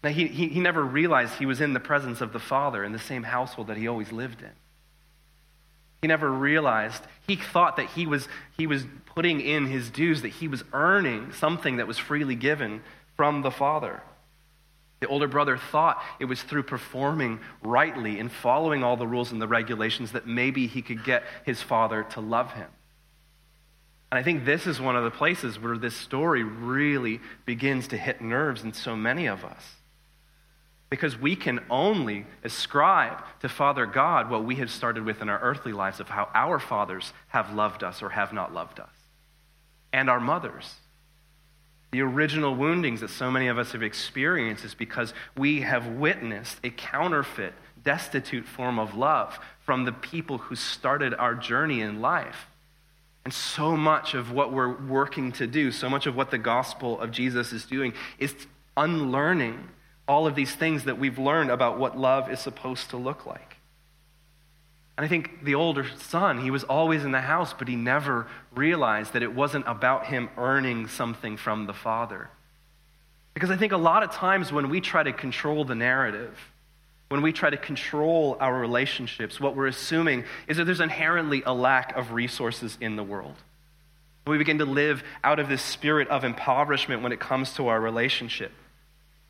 He, 0.04 0.28
he, 0.28 0.48
he 0.48 0.60
never 0.60 0.84
realized 0.84 1.34
he 1.34 1.46
was 1.46 1.60
in 1.60 1.74
the 1.74 1.80
presence 1.80 2.22
of 2.22 2.32
the 2.32 2.40
Father 2.40 2.84
in 2.84 2.94
the 2.94 3.00
same 3.00 3.24
household 3.24 3.68
that 3.68 3.78
he 3.78 3.88
always 3.88 4.12
lived 4.12 4.42
in. 4.42 4.52
He 6.02 6.08
never 6.08 6.32
realized, 6.32 7.04
he 7.28 7.36
thought 7.36 7.76
that 7.76 7.88
he 7.88 8.08
was, 8.08 8.30
he 8.58 8.66
was 8.66 8.86
putting 9.06 9.42
in 9.42 9.66
his 9.66 9.90
dues, 9.90 10.22
that 10.22 10.30
he 10.30 10.48
was 10.48 10.64
earning 10.72 11.34
something 11.34 11.78
that 11.78 11.88
was 11.88 11.98
freely 11.98 12.36
given 12.36 12.82
from 13.18 13.42
the 13.42 13.52
Father. 13.52 14.02
The 15.02 15.08
older 15.08 15.28
brother 15.28 15.58
thought 15.58 16.02
it 16.20 16.26
was 16.26 16.42
through 16.42 16.64
performing 16.64 17.40
rightly 17.62 18.20
and 18.20 18.32
following 18.32 18.84
all 18.84 18.98
the 18.98 19.08
rules 19.08 19.32
and 19.32 19.42
the 19.42 19.48
regulations 19.48 20.12
that 20.12 20.28
maybe 20.28 20.68
he 20.68 20.82
could 20.82 21.04
get 21.04 21.24
his 21.46 21.62
father 21.62 22.04
to 22.12 22.22
love 22.22 22.52
him. 22.54 22.68
And 24.12 24.20
I 24.20 24.24
think 24.24 24.44
this 24.44 24.68
is 24.68 24.82
one 24.82 24.96
of 24.98 25.04
the 25.04 25.12
places 25.12 25.60
where 25.60 25.78
this 25.78 25.96
story 25.96 26.44
really 26.44 27.22
begins 27.46 27.90
to 27.90 27.98
hit 27.98 28.22
nerves 28.22 28.64
in 28.64 28.74
so 28.74 28.96
many 28.96 29.28
of 29.28 29.46
us. 29.46 29.64
Because 30.89 31.19
we 31.19 31.36
can 31.36 31.60
only 31.69 32.25
ascribe 32.43 33.23
to 33.41 33.49
Father 33.49 33.86
God 33.86 34.30
what 34.30 34.43
we 34.43 34.56
have 34.56 34.71
started 34.71 35.06
with 35.06 35.21
in 35.21 35.30
our 35.30 35.39
earthly 35.39 35.71
lives 35.71 35.99
of 35.99 36.10
how 36.10 36.30
our 36.34 36.60
fathers 36.60 37.13
have 37.28 37.54
loved 37.54 37.84
us 37.84 38.02
or 38.02 38.10
have 38.10 38.34
not 38.34 38.54
loved 38.54 38.80
us, 38.80 38.89
and 39.93 40.10
our 40.10 40.19
mothers. 40.19 40.75
The 41.91 42.02
original 42.02 42.56
woundings 42.56 43.02
that 43.02 43.10
so 43.10 43.32
many 43.32 43.47
of 43.47 43.58
us 43.58 43.71
have 43.71 43.84
experienced 43.84 44.63
is 44.63 44.75
because 44.75 45.13
we 45.36 45.62
have 45.62 45.88
witnessed 45.88 46.60
a 46.63 46.69
counterfeit, 46.69 47.54
destitute 47.84 48.45
form 48.45 48.78
of 48.78 48.95
love 48.95 49.39
from 49.65 49.86
the 49.86 49.91
people 49.91 50.38
who 50.38 50.56
started 50.56 51.13
our 51.13 51.34
journey 51.34 51.82
in 51.82 52.02
life. 52.02 52.47
And 53.25 53.34
so 53.34 53.75
much 53.75 54.13
of 54.13 54.32
what 54.32 54.54
we're 54.54 54.75
working 54.75 55.32
to 55.34 55.47
do, 55.47 55.71
so 55.71 55.89
much 55.89 56.06
of 56.06 56.15
what 56.15 56.32
the 56.32 56.38
gospel 56.38 56.99
of 56.99 57.12
Jesus 57.12 57.52
is 57.54 57.65
doing, 57.65 57.93
is 58.17 58.34
unlearning 58.78 59.67
all 60.10 60.26
of 60.26 60.34
these 60.36 60.54
things 60.54 60.86
that 60.86 60.98
we've 60.98 61.19
learned 61.19 61.52
about 61.52 61.80
what 61.80 61.98
love 61.98 62.32
is 62.32 62.39
supposed 62.39 62.89
to 62.89 62.98
look 62.98 63.26
like. 63.28 63.58
And 64.98 65.06
I 65.06 65.08
think 65.08 65.45
the 65.45 65.56
older 65.56 65.86
son, 65.98 66.41
he 66.41 66.52
was 66.52 66.65
always 66.65 67.06
in 67.06 67.12
the 67.12 67.22
house, 67.22 67.54
but 67.54 67.69
he 67.69 67.78
never 67.78 68.28
realized 68.54 69.13
that 69.13 69.24
it 69.24 69.34
wasn't 69.34 69.65
about 69.67 70.08
him 70.08 70.30
earning 70.36 70.88
something 70.88 71.38
from 71.38 71.67
the 71.67 71.74
father. 71.74 72.30
Because 73.34 73.52
I 73.52 73.56
think 73.56 73.72
a 73.72 73.78
lot 73.78 74.04
of 74.04 74.12
times 74.12 74.52
when 74.52 74.69
we 74.69 74.82
try 74.82 75.04
to 75.04 75.13
control 75.13 75.63
the 75.63 75.76
narrative, 75.76 76.38
when 77.08 77.22
we 77.22 77.32
try 77.32 77.50
to 77.50 77.58
control 77.58 78.36
our 78.39 78.60
relationships, 78.60 79.39
what 79.39 79.56
we're 79.56 79.67
assuming 79.67 80.26
is 80.48 80.58
that 80.58 80.65
there's 80.65 80.82
inherently 80.82 81.43
a 81.45 81.54
lack 81.54 81.95
of 81.95 82.12
resources 82.12 82.78
in 82.82 82.95
the 82.95 83.04
world. 83.04 83.36
We 84.28 84.38
begin 84.38 84.58
to 84.58 84.65
live 84.65 85.04
out 85.24 85.39
of 85.39 85.50
this 85.50 85.62
spirit 85.62 86.08
of 86.10 86.24
impoverishment 86.24 87.04
when 87.04 87.12
it 87.12 87.19
comes 87.19 87.54
to 87.54 87.67
our 87.67 87.80
relationship. 87.80 88.52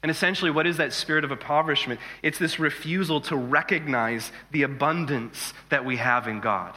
And 0.01 0.09
essentially, 0.09 0.49
what 0.49 0.65
is 0.65 0.77
that 0.77 0.93
spirit 0.93 1.25
of 1.25 1.31
impoverishment? 1.31 1.99
It's 2.23 2.39
this 2.39 2.57
refusal 2.57 3.19
to 3.21 3.35
recognize 3.35 4.31
the 4.51 4.63
abundance 4.63 5.53
that 5.69 5.83
we 5.83 5.97
have 5.97 6.27
in 6.27 6.39
God. 6.39 6.75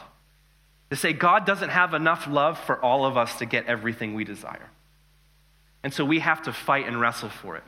To 0.89 0.95
say 0.95 1.13
God 1.13 1.45
doesn't 1.45 1.69
have 1.69 1.93
enough 1.93 2.27
love 2.27 2.59
for 2.59 2.83
all 2.83 3.05
of 3.05 3.17
us 3.17 3.39
to 3.39 3.45
get 3.45 3.65
everything 3.65 4.13
we 4.13 4.25
desire. 4.25 4.69
And 5.83 5.93
so 5.93 6.05
we 6.05 6.19
have 6.19 6.43
to 6.43 6.53
fight 6.53 6.87
and 6.87 6.99
wrestle 6.99 7.29
for 7.29 7.55
it. 7.57 7.63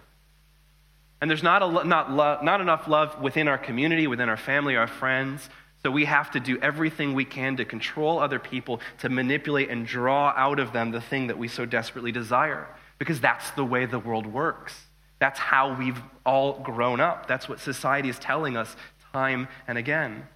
And 1.22 1.30
there's 1.30 1.44
not, 1.44 1.63
a, 1.63 1.86
not, 1.86 2.12
lo- 2.12 2.39
not 2.44 2.62
enough 2.62 2.88
love 2.88 3.22
within 3.22 3.48
our 3.48 3.58
community, 3.58 4.08
within 4.08 4.30
our 4.30 4.38
family, 4.38 4.76
our 4.76 4.88
friends. 4.88 5.50
So 5.84 5.89
we 5.89 6.06
have 6.06 6.32
to 6.32 6.39
do 6.39 6.60
everything 6.62 7.13
we 7.13 7.26
can 7.26 7.58
to 7.58 7.65
control 7.65 8.20
other 8.20 8.39
people, 8.39 8.82
to 9.00 9.10
manipulate 9.10 9.70
and 9.70 9.88
draw 9.88 10.34
out 10.36 10.60
of 10.60 10.74
them 10.74 10.91
the 10.91 11.02
thing 11.02 11.28
that 11.28 11.38
we 11.38 11.48
so 11.48 11.65
desperately 11.65 12.12
desire. 12.12 12.68
Because 13.00 13.20
that's 13.22 13.52
the 13.52 13.65
way 13.65 13.86
the 13.86 14.00
world 14.00 14.26
works. 14.26 14.85
That's 15.19 15.39
how 15.39 15.78
we've 15.78 16.01
all 16.25 16.60
grown 16.60 16.99
up. 16.99 17.28
That's 17.28 17.47
what 17.47 17.60
society 17.60 18.10
is 18.10 18.19
telling 18.19 18.58
us 18.58 18.75
time 19.13 19.47
and 19.67 19.78
again. 19.78 20.28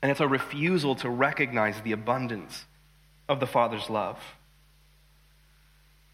And 0.00 0.10
it's 0.10 0.20
a 0.20 0.28
refusal 0.28 0.94
to 0.96 1.10
recognize 1.10 1.80
the 1.82 1.92
abundance 1.92 2.64
of 3.28 3.40
the 3.40 3.46
Father's 3.46 3.90
love. 3.90 4.18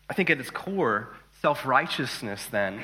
I 0.09 0.15
think 0.15 0.31
at 0.31 0.39
its 0.39 0.51
core, 0.51 1.15
Self 1.45 1.67
righteousness, 1.67 2.47
then, 2.51 2.81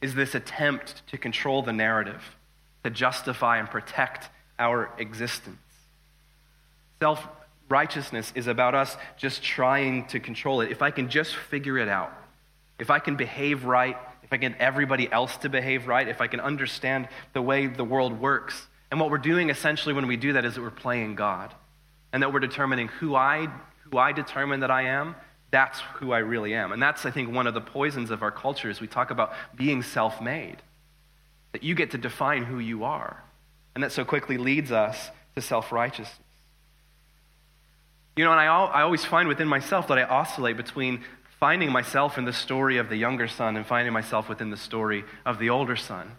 is 0.00 0.14
this 0.14 0.36
attempt 0.36 1.02
to 1.08 1.18
control 1.18 1.62
the 1.62 1.72
narrative, 1.72 2.36
to 2.84 2.90
justify 2.90 3.58
and 3.58 3.68
protect 3.68 4.30
our 4.56 4.88
existence. 4.98 5.58
Self 7.00 7.26
righteousness 7.68 8.32
is 8.34 8.46
about 8.46 8.74
us 8.74 8.96
just 9.16 9.42
trying 9.42 10.06
to 10.08 10.20
control 10.20 10.60
it. 10.60 10.70
If 10.70 10.82
I 10.82 10.90
can 10.90 11.08
just 11.08 11.36
figure 11.36 11.78
it 11.78 11.88
out, 11.88 12.12
if 12.78 12.90
I 12.90 12.98
can 12.98 13.16
behave 13.16 13.64
right, 13.64 13.96
if 14.22 14.32
I 14.32 14.38
can 14.38 14.52
get 14.52 14.60
everybody 14.60 15.10
else 15.10 15.36
to 15.38 15.48
behave 15.48 15.86
right, 15.86 16.06
if 16.08 16.20
I 16.20 16.26
can 16.26 16.40
understand 16.40 17.08
the 17.32 17.42
way 17.42 17.66
the 17.66 17.84
world 17.84 18.20
works. 18.20 18.66
And 18.90 19.00
what 19.00 19.10
we're 19.10 19.18
doing 19.18 19.50
essentially 19.50 19.94
when 19.94 20.06
we 20.06 20.16
do 20.16 20.34
that 20.34 20.44
is 20.44 20.54
that 20.54 20.62
we're 20.62 20.70
playing 20.70 21.14
God. 21.14 21.52
And 22.12 22.22
that 22.22 22.32
we're 22.32 22.40
determining 22.40 22.88
who 22.88 23.16
I, 23.16 23.48
who 23.90 23.98
I 23.98 24.12
determine 24.12 24.60
that 24.60 24.70
I 24.70 24.82
am 24.82 25.16
that's 25.54 25.78
who 26.00 26.10
I 26.10 26.18
really 26.18 26.52
am. 26.52 26.72
And 26.72 26.82
that's, 26.82 27.06
I 27.06 27.12
think, 27.12 27.32
one 27.32 27.46
of 27.46 27.54
the 27.54 27.60
poisons 27.60 28.10
of 28.10 28.24
our 28.24 28.32
culture 28.32 28.68
is 28.68 28.80
we 28.80 28.88
talk 28.88 29.12
about 29.12 29.32
being 29.54 29.84
self 29.84 30.20
made, 30.20 30.56
that 31.52 31.62
you 31.62 31.76
get 31.76 31.92
to 31.92 31.98
define 31.98 32.42
who 32.42 32.58
you 32.58 32.82
are. 32.82 33.22
And 33.72 33.84
that 33.84 33.92
so 33.92 34.04
quickly 34.04 34.36
leads 34.36 34.72
us 34.72 35.10
to 35.36 35.40
self 35.40 35.70
righteousness. 35.70 36.18
You 38.16 38.24
know, 38.24 38.30
and 38.30 38.40
I, 38.40 38.46
I 38.46 38.82
always 38.82 39.04
find 39.04 39.28
within 39.28 39.48
myself 39.48 39.88
that 39.88 39.98
I 39.98 40.04
oscillate 40.04 40.56
between 40.56 41.02
finding 41.40 41.72
myself 41.72 42.16
in 42.16 42.24
the 42.24 42.32
story 42.32 42.78
of 42.78 42.88
the 42.88 42.96
younger 42.96 43.28
son 43.28 43.56
and 43.56 43.66
finding 43.66 43.92
myself 43.92 44.28
within 44.28 44.50
the 44.50 44.56
story 44.56 45.04
of 45.26 45.38
the 45.38 45.50
older 45.50 45.76
son. 45.76 46.12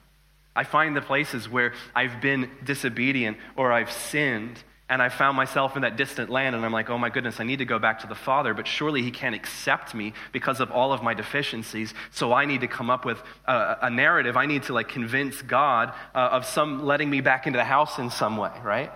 I 0.56 0.64
find 0.64 0.96
the 0.96 1.02
places 1.02 1.50
where 1.50 1.74
I've 1.94 2.22
been 2.22 2.50
disobedient 2.64 3.38
or 3.56 3.72
I've 3.72 3.92
sinned 3.92 4.64
and 4.88 5.02
I 5.02 5.10
found 5.10 5.36
myself 5.36 5.76
in 5.76 5.82
that 5.82 5.98
distant 5.98 6.30
land, 6.30 6.56
and 6.56 6.64
I'm 6.64 6.72
like, 6.72 6.92
oh 6.92 6.98
my 7.00 7.10
goodness, 7.10 7.40
I 7.40 7.44
need 7.44 7.58
to 7.58 7.66
go 7.66 7.80
back 7.80 8.02
to 8.02 8.08
the 8.08 8.14
Father, 8.14 8.54
but 8.54 8.68
surely 8.68 9.02
He 9.02 9.10
can't 9.10 9.34
accept 9.34 9.96
me 9.96 10.14
because 10.32 10.60
of 10.60 10.70
all 10.70 10.94
of 10.94 11.02
my 11.02 11.16
deficiencies. 11.16 11.96
So 12.12 12.34
I 12.34 12.46
need 12.46 12.62
to 12.62 12.68
come 12.68 12.92
up 12.92 13.04
with 13.04 13.18
a, 13.46 13.78
a 13.82 13.90
narrative. 13.90 14.38
I 14.38 14.46
need 14.46 14.64
to 14.64 14.74
like 14.74 14.88
convince 14.88 15.42
God 15.42 15.92
uh, 16.14 16.30
of 16.32 16.46
some 16.46 16.86
letting 16.86 17.10
me 17.10 17.22
back 17.22 17.48
into 17.48 17.58
the 17.58 17.64
house 17.64 17.98
in 17.98 18.12
some 18.12 18.38
way, 18.38 18.52
right? 18.64 18.92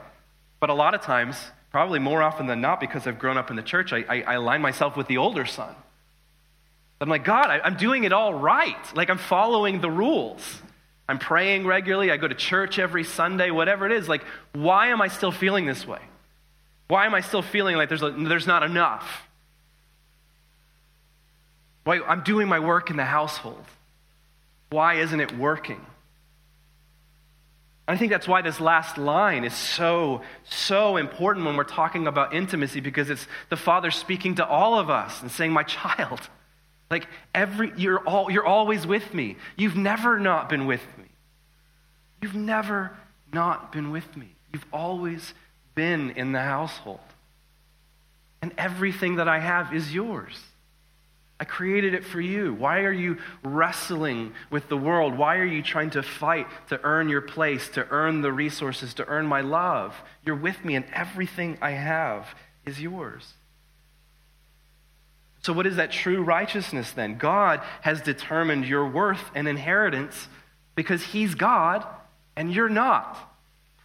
But 0.60 0.70
a 0.70 0.76
lot 0.76 0.94
of 0.94 1.02
times, 1.02 1.38
probably 1.72 2.00
more 2.00 2.22
often 2.22 2.48
than 2.48 2.62
not, 2.62 2.80
because 2.80 3.06
I've 3.06 3.20
grown 3.20 3.38
up 3.38 3.50
in 3.50 3.56
the 3.56 3.64
church, 3.64 3.94
I, 3.94 4.04
I, 4.10 4.22
I 4.22 4.34
align 4.36 4.62
myself 4.62 4.98
with 4.98 5.08
the 5.08 5.18
older 5.18 5.46
son. 5.46 5.76
I'm 7.02 7.10
like, 7.10 7.24
God, 7.24 7.46
I, 7.46 7.60
I'm 7.60 7.78
doing 7.78 8.04
it 8.04 8.12
all 8.12 8.34
right. 8.34 8.96
Like 8.96 9.10
I'm 9.10 9.18
following 9.18 9.82
the 9.82 9.90
rules. 9.90 10.62
I'm 11.08 11.18
praying 11.18 11.66
regularly, 11.66 12.12
I 12.12 12.18
go 12.18 12.28
to 12.28 12.36
church 12.36 12.78
every 12.78 13.04
Sunday, 13.04 13.50
whatever 13.50 13.88
it 13.88 13.92
is. 13.92 14.08
Like, 14.08 14.24
why 14.54 14.90
am 14.90 15.02
I 15.02 15.08
still 15.08 15.32
feeling 15.32 15.66
this 15.66 15.88
way? 15.88 16.02
Why 16.88 17.08
am 17.08 17.16
I 17.16 17.22
still 17.22 17.42
feeling 17.42 17.78
like 17.78 17.90
there's, 17.90 18.04
a, 18.04 18.12
there's 18.12 18.46
not 18.46 18.62
enough? 18.62 19.28
Why, 21.84 22.00
I'm 22.02 22.22
doing 22.22 22.48
my 22.48 22.60
work 22.60 22.92
in 22.92 22.98
the 22.98 23.06
household. 23.06 23.64
Why 24.70 24.96
isn't 24.96 25.20
it 25.20 25.36
working? 25.36 25.84
I 27.90 27.98
think 27.98 28.12
that's 28.12 28.28
why 28.28 28.44
this 28.44 28.60
last 28.60 29.00
line 29.00 29.44
is 29.44 29.54
so, 29.54 30.22
so 30.48 30.98
important 30.98 31.46
when 31.48 31.58
we're 31.58 31.64
talking 31.64 32.06
about 32.06 32.36
intimacy 32.36 32.82
because 32.82 33.10
it's 33.10 33.26
the 33.50 33.58
Father 33.58 33.90
speaking 33.90 34.36
to 34.36 34.46
all 34.46 34.78
of 34.78 34.92
us 34.92 35.24
and 35.24 35.32
saying, 35.32 35.52
My 35.52 35.64
child, 35.64 36.22
like 36.92 37.08
every 37.34 37.74
you're 37.78 38.00
all 38.00 38.30
you're 38.30 38.46
always 38.46 38.86
with 38.86 39.12
me. 39.14 39.38
You've 39.58 39.76
never 39.76 40.20
not 40.20 40.50
been 40.50 40.68
with 40.68 40.86
me. 41.00 41.06
You've 42.22 42.36
never 42.36 42.92
not 43.34 43.72
been 43.72 43.90
with 43.90 44.16
me. 44.16 44.36
You've 44.54 44.68
always 44.72 45.34
been 45.74 46.12
in 46.12 46.32
the 46.32 46.42
household. 46.42 47.00
And 48.44 48.54
everything 48.56 49.16
that 49.16 49.28
I 49.28 49.40
have 49.40 49.74
is 49.74 49.92
yours. 49.92 50.40
I 51.40 51.46
created 51.46 51.94
it 51.94 52.04
for 52.04 52.20
you. 52.20 52.54
Why 52.54 52.82
are 52.82 52.92
you 52.92 53.18
wrestling 53.44 54.34
with 54.50 54.68
the 54.68 54.76
world? 54.76 55.18
Why 55.18 55.38
are 55.38 55.46
you 55.46 55.64
trying 55.64 55.92
to 55.92 56.04
fight 56.04 56.48
to 56.68 56.80
earn 56.84 57.08
your 57.08 57.22
place, 57.22 57.70
to 57.70 57.88
earn 57.90 58.22
the 58.22 58.34
resources, 58.34 58.94
to 58.96 59.08
earn 59.08 59.26
my 59.26 59.40
love? 59.40 59.96
You're 60.26 60.36
with 60.36 60.66
me, 60.66 60.76
and 60.76 60.86
everything 60.94 61.58
I 61.62 61.72
have 61.72 62.28
is 62.66 62.82
yours. 62.82 63.34
So, 65.42 65.54
what 65.54 65.66
is 65.66 65.78
that 65.78 65.92
true 65.92 66.22
righteousness 66.22 66.92
then? 66.92 67.18
God 67.18 67.62
has 67.82 68.02
determined 68.02 68.66
your 68.66 68.90
worth 68.90 69.32
and 69.34 69.48
inheritance 69.48 70.28
because 70.76 71.02
He's 71.04 71.36
God 71.36 71.86
and 72.36 72.54
you're 72.54 72.68
not. 72.68 73.18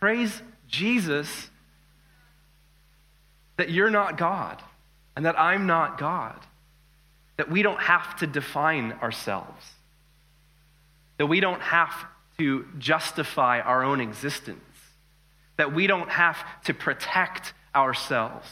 Praise 0.01 0.43
Jesus 0.67 1.51
that 3.57 3.71
you're 3.71 3.91
not 3.91 4.19
God 4.19 4.61
and 5.15 5.25
that 5.25 5.39
I'm 5.39 5.69
not 5.69 5.99
God 5.99 6.41
that 7.37 7.51
we 7.51 7.63
don't 7.63 7.81
have 7.81 8.17
to 8.17 8.27
define 8.27 8.93
ourselves, 9.03 9.65
that 11.19 11.27
we 11.27 11.41
don't 11.41 11.61
have 11.61 11.93
to 12.39 12.67
justify 12.79 13.61
our 13.61 13.85
own 13.85 14.01
existence, 14.01 14.61
that 15.57 15.73
we 15.73 15.87
don't 15.87 16.11
have 16.11 16.39
to 16.65 16.75
protect 16.75 17.55
ourselves, 17.75 18.47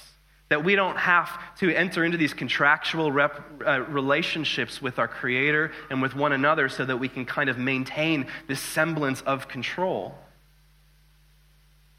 that 0.48 0.64
we 0.64 0.74
don't 0.74 0.96
have 0.96 1.30
to 1.58 1.74
enter 1.74 2.04
into 2.04 2.18
these 2.18 2.34
contractual 2.34 3.10
rep, 3.10 3.40
uh, 3.66 3.80
relationships 3.82 4.82
with 4.82 4.98
our 4.98 5.08
Creator 5.08 5.72
and 5.90 6.02
with 6.02 6.14
one 6.14 6.32
another 6.32 6.68
so 6.68 6.84
that 6.84 6.98
we 6.98 7.08
can 7.08 7.24
kind 7.24 7.48
of 7.48 7.58
maintain 7.58 8.26
this 8.48 8.60
semblance 8.60 9.22
of 9.22 9.48
control. 9.48 10.14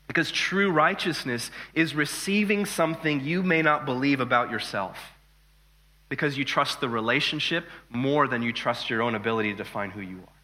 Because 0.08 0.32
true 0.32 0.70
righteousness 0.70 1.50
is 1.74 1.96
receiving 1.96 2.66
something 2.66 3.22
you 3.22 3.42
may 3.42 3.62
not 3.62 3.86
believe 3.86 4.20
about 4.20 4.52
yourself 4.52 4.98
because 6.14 6.38
you 6.38 6.46
trust 6.46 6.80
the 6.80 6.88
relationship 6.88 7.66
more 7.90 8.28
than 8.28 8.44
you 8.44 8.54
trust 8.54 8.88
your 8.88 9.02
own 9.02 9.16
ability 9.16 9.50
to 9.50 9.58
define 9.58 9.90
who 9.90 10.00
you 10.00 10.18
are. 10.18 10.40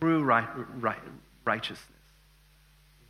True 0.00 0.24
right, 0.24 0.48
right, 0.80 0.98
righteousness, 1.44 1.86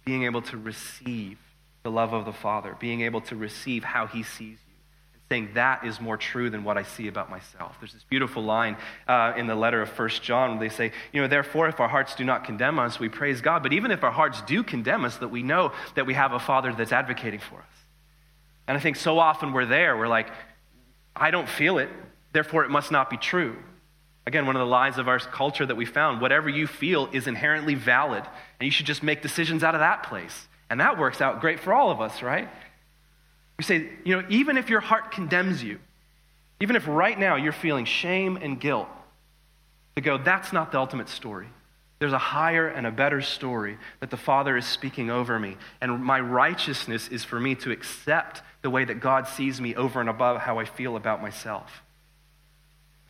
being 0.05 0.25
able 0.25 0.43
to 0.43 0.59
receive 0.59 1.39
the 1.83 1.91
love 1.91 2.13
of 2.13 2.27
the 2.27 2.33
Father, 2.35 2.77
being 2.79 3.01
able 3.01 3.23
to 3.23 3.37
receive 3.37 3.83
how 3.83 4.07
He 4.07 4.23
sees 4.23 4.59
you, 4.69 4.75
and 5.15 5.23
saying 5.31 5.49
that 5.55 5.87
is 5.87 5.99
more 5.99 6.19
true 6.19 6.51
than 6.51 6.63
what 6.63 6.77
I 6.77 6.83
see 6.83 7.09
about 7.09 7.31
myself. 7.31 7.75
There's 7.81 7.95
this 7.95 8.05
beautiful 8.05 8.43
line 8.43 8.77
uh, 9.09 9.33
in 9.35 9.47
the 9.47 9.55
letter 9.55 9.81
of 9.81 9.89
First 9.89 10.23
John 10.23 10.59
where 10.59 10.69
they 10.69 10.75
say, 10.75 10.93
you 11.15 11.23
know, 11.23 11.27
therefore, 11.27 11.69
if 11.69 11.81
our 11.81 11.89
hearts 11.89 12.15
do 12.15 12.25
not 12.25 12.45
condemn 12.45 12.79
us, 12.79 13.01
we 13.01 13.09
praise 13.09 13.41
God. 13.41 13.63
But 13.63 13.73
even 13.73 13.93
if 13.93 14.05
our 14.05 14.13
hearts 14.13 14.43
do 14.43 14.63
condemn 14.63 15.07
us, 15.07 15.17
that 15.17 15.29
we 15.29 15.43
know 15.43 15.73
that 15.95 16.05
we 16.05 16.13
have 16.13 16.33
a 16.35 16.39
Father 16.39 16.75
that's 16.75 16.93
advocating 16.93 17.41
for 17.41 17.57
us. 17.61 17.77
And 18.69 18.77
I 18.77 18.81
think 18.81 18.97
so 18.97 19.19
often 19.19 19.55
we're 19.55 19.65
there, 19.65 19.97
we're 19.97 20.07
like, 20.07 20.29
I 21.17 21.31
don't 21.31 21.49
feel 21.49 21.79
it, 21.79 21.89
therefore 22.33 22.65
it 22.65 22.71
must 22.71 22.91
not 22.91 23.11
be 23.11 23.17
true. 23.17 23.57
Again, 24.27 24.47
one 24.47 24.57
of 24.57 24.61
the 24.61 24.67
lies 24.67 24.99
of 24.99 25.07
our 25.07 25.19
culture 25.19 25.67
that 25.67 25.75
we 25.77 25.85
found 25.85 26.21
whatever 26.21 26.49
you 26.49 26.67
feel 26.67 27.09
is 27.13 27.27
inherently 27.27 27.75
valid, 27.75 28.25
and 28.59 28.67
you 28.67 28.71
should 28.71 28.87
just 28.87 29.03
make 29.03 29.23
decisions 29.23 29.63
out 29.63 29.75
of 29.75 29.81
that 29.81 30.05
place. 30.05 30.49
And 30.71 30.81
that 30.81 30.99
works 30.99 31.21
out 31.21 31.41
great 31.41 31.61
for 31.61 31.75
all 31.75 31.91
of 31.91 32.01
us, 32.01 32.23
right? 32.23 32.49
We 33.59 33.65
say, 33.65 33.89
you 34.05 34.17
know, 34.17 34.27
even 34.31 34.57
if 34.57 34.71
your 34.71 34.81
heart 34.81 35.13
condemns 35.13 35.63
you, 35.63 35.79
even 36.61 36.75
if 36.75 36.89
right 36.89 37.19
now 37.19 37.37
you're 37.37 37.53
feeling 37.53 37.85
shame 37.85 38.37
and 38.37 38.59
guilt, 38.59 38.89
to 39.97 40.01
go, 40.03 40.19
that's 40.19 40.53
not 40.53 40.73
the 40.73 40.79
ultimate 40.79 41.09
story. 41.09 41.49
There's 42.05 42.13
a 42.13 42.19
higher 42.19 42.69
and 42.69 42.87
a 42.87 42.91
better 42.91 43.23
story 43.23 43.79
that 44.01 44.11
the 44.11 44.19
Father 44.19 44.59
is 44.59 44.67
speaking 44.67 45.09
over 45.09 45.39
me. 45.39 45.57
And 45.81 46.05
my 46.05 46.21
righteousness 46.21 47.09
is 47.09 47.25
for 47.25 47.41
me 47.41 47.55
to 47.55 47.71
accept 47.71 48.43
the 48.61 48.69
way 48.69 48.85
that 48.85 49.01
God 49.01 49.27
sees 49.27 49.59
me 49.59 49.75
over 49.75 50.03
and 50.03 50.11
above 50.11 50.43
how 50.43 50.59
I 50.59 50.67
feel 50.67 50.97
about 50.97 51.23
myself. 51.23 51.83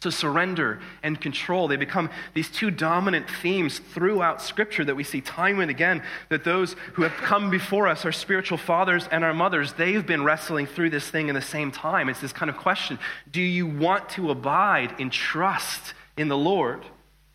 So, 0.00 0.10
surrender 0.10 0.78
and 1.02 1.20
control, 1.20 1.66
they 1.66 1.74
become 1.74 2.08
these 2.34 2.48
two 2.48 2.70
dominant 2.70 3.28
themes 3.28 3.80
throughout 3.80 4.40
Scripture 4.40 4.84
that 4.84 4.94
we 4.94 5.02
see 5.02 5.20
time 5.20 5.58
and 5.58 5.72
again. 5.72 6.00
That 6.28 6.44
those 6.44 6.76
who 6.92 7.02
have 7.02 7.14
come 7.14 7.50
before 7.50 7.88
us, 7.88 8.04
our 8.04 8.12
spiritual 8.12 8.58
fathers 8.58 9.08
and 9.10 9.24
our 9.24 9.34
mothers, 9.34 9.72
they've 9.72 10.06
been 10.06 10.22
wrestling 10.22 10.66
through 10.66 10.90
this 10.90 11.10
thing 11.10 11.26
in 11.26 11.34
the 11.34 11.42
same 11.42 11.72
time. 11.72 12.08
It's 12.08 12.20
this 12.20 12.32
kind 12.32 12.48
of 12.48 12.56
question 12.58 13.00
Do 13.28 13.42
you 13.42 13.66
want 13.66 14.08
to 14.10 14.30
abide 14.30 15.00
in 15.00 15.10
trust 15.10 15.94
in 16.16 16.28
the 16.28 16.38
Lord? 16.38 16.84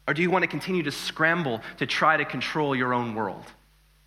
Or 0.10 0.14
do 0.16 0.24
you 0.24 0.32
want 0.32 0.42
to 0.42 0.48
continue 0.48 0.82
to 0.82 0.92
scramble 0.92 1.62
to 1.78 1.86
try 1.86 2.18
to 2.18 2.26
control 2.26 2.76
your 2.76 2.96
own 2.96 3.14
world, 3.14 3.46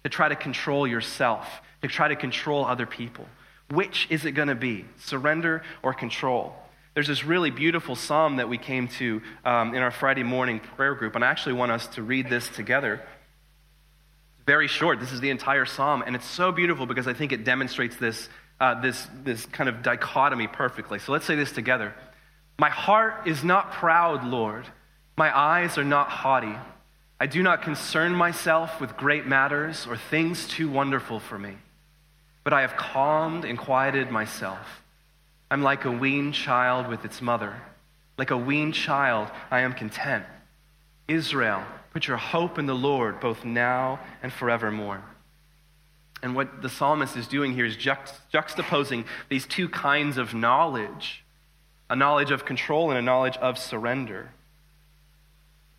to 0.03 0.11
try 0.11 0.29
to 0.29 0.35
control 0.35 0.85
yourself, 0.85 1.47
to 1.81 1.87
try 1.87 2.09
to 2.09 2.17
control 2.17 2.65
other 2.65 2.87
people? 2.87 3.25
Which 3.71 4.09
is 4.11 4.25
it 4.25 4.33
going 4.33 4.49
to 4.49 4.57
be, 4.57 4.85
surrender 4.99 5.63
or 5.81 5.95
control? 5.95 6.57
There's 6.95 7.07
this 7.07 7.25
really 7.25 7.53
beautiful 7.53 7.95
psalm 7.95 8.39
that 8.39 8.49
we 8.49 8.59
came 8.59 8.89
to 8.99 9.23
um, 9.45 9.77
in 9.77 9.83
our 9.83 9.93
Friday 9.93 10.25
morning 10.25 10.59
prayer 10.59 10.97
group, 10.97 11.15
and 11.15 11.25
I 11.25 11.29
actually 11.29 11.53
want 11.53 11.71
us 11.71 11.87
to 11.95 12.03
read 12.03 12.29
this 12.29 12.49
together. 12.49 12.95
It's 12.95 14.45
very 14.45 14.67
short. 14.67 14.99
This 14.99 15.13
is 15.13 15.21
the 15.21 15.31
entire 15.31 15.67
psalm, 15.67 16.03
and 16.05 16.17
it's 16.17 16.27
so 16.27 16.51
beautiful 16.51 16.85
because 16.85 17.07
I 17.07 17.13
think 17.13 17.31
it 17.31 17.45
demonstrates 17.45 17.95
this, 17.95 18.29
uh, 18.59 18.81
this, 18.81 19.07
this 19.23 19.47
kind 19.47 19.69
of 19.69 19.85
dichotomy 19.85 20.49
perfectly. 20.49 20.99
So 20.99 21.13
let's 21.13 21.27
say 21.27 21.37
this 21.37 21.53
together. 21.53 21.95
My 22.59 22.71
heart 22.71 23.29
is 23.29 23.45
not 23.45 23.71
proud, 23.71 24.25
Lord. 24.25 24.67
My 25.17 25.37
eyes 25.37 25.79
are 25.79 25.85
not 25.85 26.09
haughty. 26.09 26.55
I 27.21 27.27
do 27.27 27.43
not 27.43 27.63
concern 27.63 28.15
myself 28.15 28.81
with 28.81 28.97
great 28.97 29.27
matters 29.27 29.87
or 29.87 29.97
things 29.97 30.49
too 30.49 30.69
wonderful 30.69 31.21
for 31.21 31.39
me. 31.39 31.57
But 32.45 32.53
I 32.53 32.63
have 32.63 32.77
calmed 32.77 33.45
and 33.45 33.59
quieted 33.59 34.11
myself. 34.11 34.83
I'm 35.51 35.63
like 35.63 35.85
a 35.85 35.91
weaned 35.91 36.35
child 36.35 36.89
with 36.89 37.05
its 37.05 37.23
mother. 37.23 37.55
Like 38.19 38.31
a 38.31 38.37
weaned 38.37 38.75
child, 38.75 39.31
I 39.51 39.61
am 39.61 39.75
content. 39.75 40.25
Israel, 41.07 41.63
put 41.93 42.09
your 42.09 42.17
hope 42.17 42.59
in 42.59 42.67
the 42.67 42.75
Lord 42.75 43.21
both 43.21 43.45
now 43.45 44.01
and 44.23 44.33
forevermore. 44.33 45.03
And 46.23 46.35
what 46.35 46.63
the 46.63 46.69
psalmist 46.69 47.17
is 47.17 47.27
doing 47.27 47.53
here 47.53 47.67
is 47.67 47.77
juxtaposing 47.77 49.05
these 49.29 49.45
two 49.45 49.69
kinds 49.69 50.19
of 50.19 50.35
knowledge 50.35 51.25
a 51.91 51.97
knowledge 51.97 52.31
of 52.31 52.47
control 52.47 52.89
and 52.89 52.99
a 52.99 53.03
knowledge 53.03 53.37
of 53.37 53.59
surrender. 53.59 54.31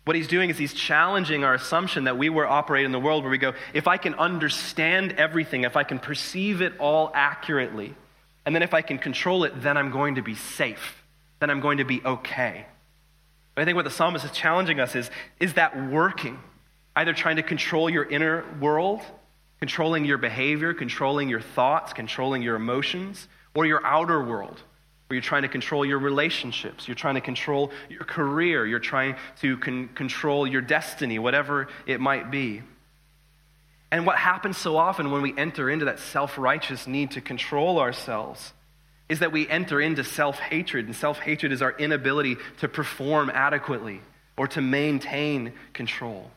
What 0.04 0.16
he's 0.16 0.28
doing 0.28 0.50
is 0.50 0.58
he's 0.58 0.74
challenging 0.74 1.44
our 1.44 1.54
assumption 1.54 2.04
that 2.04 2.18
we 2.18 2.28
were 2.28 2.46
operating 2.46 2.86
in 2.86 2.92
the 2.92 3.00
world 3.00 3.24
where 3.24 3.30
we 3.30 3.38
go, 3.38 3.54
if 3.72 3.88
I 3.88 3.96
can 3.96 4.14
understand 4.14 5.12
everything, 5.12 5.64
if 5.64 5.76
I 5.76 5.84
can 5.84 5.98
perceive 5.98 6.60
it 6.60 6.74
all 6.78 7.10
accurately, 7.14 7.94
and 8.44 8.54
then 8.54 8.62
if 8.62 8.74
I 8.74 8.82
can 8.82 8.98
control 8.98 9.44
it, 9.44 9.62
then 9.62 9.76
I'm 9.78 9.90
going 9.90 10.16
to 10.16 10.22
be 10.22 10.34
safe. 10.34 11.02
Then 11.40 11.48
I'm 11.48 11.60
going 11.60 11.78
to 11.78 11.84
be 11.84 12.02
okay. 12.04 12.66
But 13.54 13.62
I 13.62 13.64
think 13.64 13.76
what 13.76 13.84
the 13.84 13.90
psalmist 13.90 14.24
is 14.24 14.30
challenging 14.32 14.80
us 14.80 14.94
is 14.94 15.10
is 15.40 15.54
that 15.54 15.90
working? 15.90 16.38
Either 16.96 17.12
trying 17.12 17.36
to 17.36 17.42
control 17.42 17.88
your 17.88 18.04
inner 18.04 18.44
world, 18.60 19.00
controlling 19.58 20.04
your 20.04 20.18
behavior, 20.18 20.74
controlling 20.74 21.28
your 21.28 21.40
thoughts, 21.40 21.92
controlling 21.92 22.42
your 22.42 22.56
emotions, 22.56 23.26
or 23.54 23.64
your 23.64 23.84
outer 23.84 24.22
world, 24.22 24.62
where 25.06 25.16
you're 25.16 25.22
trying 25.22 25.42
to 25.42 25.48
control 25.48 25.84
your 25.84 25.98
relationships, 25.98 26.88
you're 26.88 26.94
trying 26.94 27.16
to 27.16 27.20
control 27.20 27.70
your 27.88 28.04
career, 28.04 28.66
you're 28.66 28.78
trying 28.78 29.16
to 29.40 29.58
con- 29.58 29.88
control 29.94 30.46
your 30.46 30.62
destiny, 30.62 31.18
whatever 31.18 31.68
it 31.86 32.00
might 32.00 32.30
be. 32.30 32.62
And 33.90 34.06
what 34.06 34.16
happens 34.16 34.56
so 34.56 34.76
often 34.76 35.10
when 35.10 35.22
we 35.22 35.36
enter 35.36 35.70
into 35.70 35.84
that 35.84 36.00
self 36.00 36.36
righteous 36.38 36.86
need 36.86 37.12
to 37.12 37.20
control 37.20 37.78
ourselves 37.78 38.52
is 39.08 39.20
that 39.20 39.32
we 39.32 39.48
enter 39.48 39.80
into 39.80 40.02
self 40.02 40.38
hatred, 40.38 40.86
and 40.86 40.96
self 40.96 41.18
hatred 41.18 41.52
is 41.52 41.62
our 41.62 41.72
inability 41.72 42.36
to 42.58 42.68
perform 42.68 43.30
adequately 43.30 44.00
or 44.36 44.48
to 44.48 44.60
maintain 44.60 45.52
control. 45.72 46.30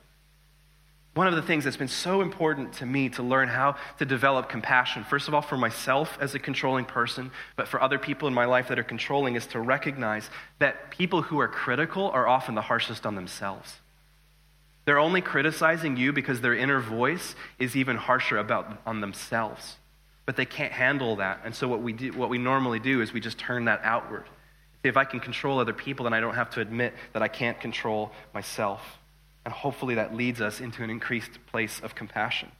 One 1.17 1.25
of 1.25 1.33
the 1.33 1.41
things 1.41 1.63
that's 1.63 1.77
been 1.77 1.87
so 1.87 2.21
important 2.21 2.73
to 2.73 2.85
me 2.85 3.09
to 3.09 3.23
learn 3.23 3.47
how 3.47 3.77
to 3.97 4.05
develop 4.05 4.49
compassion, 4.49 5.03
first 5.03 5.27
of 5.27 5.33
all, 5.33 5.41
for 5.41 5.57
myself 5.57 6.15
as 6.21 6.35
a 6.35 6.39
controlling 6.39 6.85
person, 6.85 7.31
but 7.55 7.67
for 7.67 7.81
other 7.81 7.97
people 7.97 8.27
in 8.27 8.35
my 8.35 8.45
life 8.45 8.67
that 8.67 8.77
are 8.77 8.83
controlling, 8.83 9.33
is 9.33 9.47
to 9.47 9.59
recognize 9.59 10.29
that 10.59 10.91
people 10.91 11.23
who 11.23 11.39
are 11.39 11.47
critical 11.47 12.11
are 12.11 12.27
often 12.27 12.53
the 12.53 12.61
harshest 12.61 13.03
on 13.07 13.15
themselves. 13.15 13.77
They're 14.85 14.99
only 14.99 15.21
criticizing 15.21 15.97
you 15.97 16.13
because 16.13 16.41
their 16.41 16.53
inner 16.53 16.79
voice 16.79 17.33
is 17.57 17.75
even 17.75 17.97
harsher 17.97 18.37
about 18.37 18.79
on 18.85 19.01
themselves. 19.01 19.77
But 20.27 20.35
they 20.35 20.45
can't 20.45 20.71
handle 20.71 21.15
that. 21.15 21.39
And 21.43 21.55
so 21.55 21.67
what 21.67 21.81
we 21.81 21.93
do, 21.93 22.13
what 22.13 22.29
we 22.29 22.37
normally 22.37 22.79
do 22.79 23.01
is 23.01 23.11
we 23.11 23.21
just 23.21 23.39
turn 23.39 23.65
that 23.65 23.81
outward. 23.83 24.25
If 24.83 24.97
I 24.97 25.03
can 25.03 25.19
control 25.19 25.57
other 25.57 25.73
people, 25.73 26.03
then 26.03 26.13
I 26.13 26.19
don't 26.19 26.35
have 26.35 26.51
to 26.51 26.61
admit 26.61 26.93
that 27.13 27.23
I 27.23 27.27
can't 27.27 27.59
control 27.59 28.11
myself. 28.35 28.99
And 29.47 29.53
hopefully 29.53 29.95
that 29.95 30.13
leads 30.13 30.41
us 30.41 30.59
into 30.59 30.83
an 30.83 30.89
increased 30.89 31.39
place 31.45 31.79
of 31.79 31.95
compassion. 31.95 32.51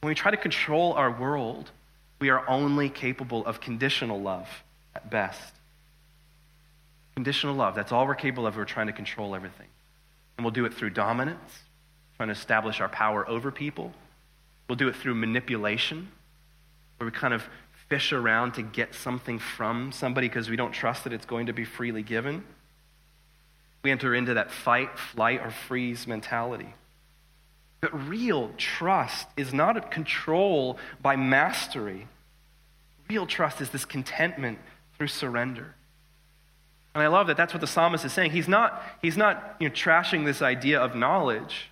When 0.00 0.08
we 0.08 0.16
try 0.16 0.32
to 0.32 0.36
control 0.36 0.92
our 0.94 1.08
world, 1.08 1.70
we 2.18 2.30
are 2.30 2.42
only 2.50 2.88
capable 2.88 3.46
of 3.46 3.60
conditional 3.60 4.20
love 4.20 4.48
at 4.96 5.08
best. 5.08 5.54
Conditional 7.14 7.54
love, 7.54 7.76
that's 7.76 7.92
all 7.92 8.08
we're 8.08 8.16
capable 8.16 8.48
of. 8.48 8.56
We're 8.56 8.64
trying 8.64 8.88
to 8.88 8.92
control 8.92 9.36
everything. 9.36 9.68
And 10.36 10.44
we'll 10.44 10.50
do 10.50 10.64
it 10.64 10.74
through 10.74 10.90
dominance, 10.90 11.62
trying 12.16 12.30
to 12.30 12.32
establish 12.32 12.80
our 12.80 12.88
power 12.88 13.28
over 13.28 13.52
people. 13.52 13.92
We'll 14.68 14.74
do 14.74 14.88
it 14.88 14.96
through 14.96 15.14
manipulation, 15.14 16.10
where 16.96 17.08
we 17.08 17.12
kind 17.12 17.34
of 17.34 17.48
fish 17.88 18.12
around 18.12 18.54
to 18.54 18.62
get 18.62 18.96
something 18.96 19.38
from 19.38 19.92
somebody 19.92 20.26
because 20.26 20.50
we 20.50 20.56
don't 20.56 20.72
trust 20.72 21.04
that 21.04 21.12
it's 21.12 21.24
going 21.24 21.46
to 21.46 21.52
be 21.52 21.64
freely 21.64 22.02
given. 22.02 22.42
We 23.82 23.90
enter 23.90 24.14
into 24.14 24.34
that 24.34 24.50
fight, 24.50 24.98
flight, 24.98 25.40
or 25.40 25.50
freeze 25.50 26.06
mentality. 26.06 26.74
But 27.80 28.08
real 28.08 28.50
trust 28.56 29.26
is 29.36 29.54
not 29.54 29.76
a 29.76 29.80
control 29.80 30.78
by 31.00 31.16
mastery. 31.16 32.06
Real 33.08 33.26
trust 33.26 33.60
is 33.60 33.70
this 33.70 33.84
contentment 33.84 34.58
through 34.96 35.08
surrender. 35.08 35.74
And 36.94 37.02
I 37.02 37.06
love 37.06 37.28
that 37.28 37.36
that's 37.36 37.54
what 37.54 37.60
the 37.60 37.66
psalmist 37.66 38.04
is 38.04 38.12
saying. 38.12 38.32
He's 38.32 38.48
not, 38.48 38.82
he's 39.00 39.16
not 39.16 39.56
you 39.60 39.68
know, 39.68 39.74
trashing 39.74 40.24
this 40.24 40.42
idea 40.42 40.80
of 40.80 40.94
knowledge, 40.94 41.70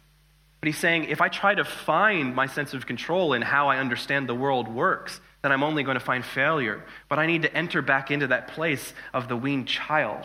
but 0.60 0.68
he's 0.68 0.78
saying 0.78 1.04
if 1.04 1.20
I 1.20 1.28
try 1.28 1.54
to 1.54 1.64
find 1.64 2.34
my 2.34 2.46
sense 2.46 2.72
of 2.72 2.86
control 2.86 3.32
in 3.32 3.42
how 3.42 3.68
I 3.68 3.78
understand 3.78 4.28
the 4.28 4.34
world 4.34 4.68
works, 4.68 5.20
then 5.42 5.52
I'm 5.52 5.62
only 5.62 5.82
going 5.82 5.96
to 5.96 6.04
find 6.04 6.24
failure. 6.24 6.84
But 7.08 7.18
I 7.18 7.26
need 7.26 7.42
to 7.42 7.54
enter 7.54 7.82
back 7.82 8.10
into 8.10 8.28
that 8.28 8.48
place 8.48 8.94
of 9.12 9.28
the 9.28 9.36
weaned 9.36 9.68
child, 9.68 10.24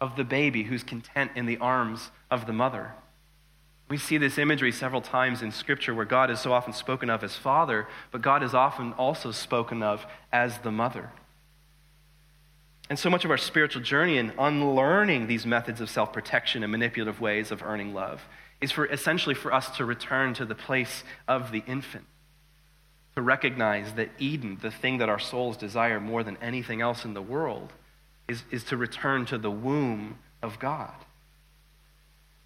of 0.00 0.16
the 0.16 0.24
baby 0.24 0.64
who's 0.64 0.82
content 0.82 1.32
in 1.34 1.46
the 1.46 1.58
arms 1.58 2.10
of 2.30 2.46
the 2.46 2.52
mother. 2.52 2.92
We 3.88 3.98
see 3.98 4.18
this 4.18 4.38
imagery 4.38 4.70
several 4.70 5.00
times 5.00 5.42
in 5.42 5.50
Scripture 5.50 5.94
where 5.94 6.04
God 6.04 6.30
is 6.30 6.38
so 6.40 6.52
often 6.52 6.72
spoken 6.72 7.10
of 7.10 7.24
as 7.24 7.34
Father, 7.34 7.88
but 8.12 8.22
God 8.22 8.42
is 8.42 8.54
often 8.54 8.92
also 8.92 9.32
spoken 9.32 9.82
of 9.82 10.06
as 10.32 10.58
the 10.58 10.70
Mother. 10.70 11.10
And 12.88 12.98
so 12.98 13.10
much 13.10 13.24
of 13.24 13.30
our 13.30 13.36
spiritual 13.36 13.82
journey 13.82 14.16
in 14.16 14.32
unlearning 14.38 15.26
these 15.26 15.46
methods 15.46 15.80
of 15.80 15.90
self 15.90 16.12
protection 16.12 16.62
and 16.62 16.72
manipulative 16.72 17.20
ways 17.20 17.50
of 17.50 17.62
earning 17.62 17.94
love 17.94 18.22
is 18.60 18.72
for 18.72 18.86
essentially 18.86 19.34
for 19.34 19.52
us 19.52 19.76
to 19.76 19.84
return 19.84 20.34
to 20.34 20.44
the 20.44 20.54
place 20.54 21.02
of 21.26 21.50
the 21.50 21.62
infant. 21.66 22.04
To 23.16 23.22
recognize 23.22 23.94
that 23.94 24.10
Eden, 24.18 24.58
the 24.60 24.70
thing 24.70 24.98
that 24.98 25.08
our 25.08 25.18
souls 25.18 25.56
desire 25.56 26.00
more 26.00 26.22
than 26.22 26.36
anything 26.38 26.80
else 26.80 27.04
in 27.04 27.14
the 27.14 27.22
world, 27.22 27.72
is, 28.30 28.44
is 28.50 28.64
to 28.64 28.76
return 28.76 29.26
to 29.26 29.38
the 29.38 29.50
womb 29.50 30.18
of 30.40 30.58
God. 30.58 30.94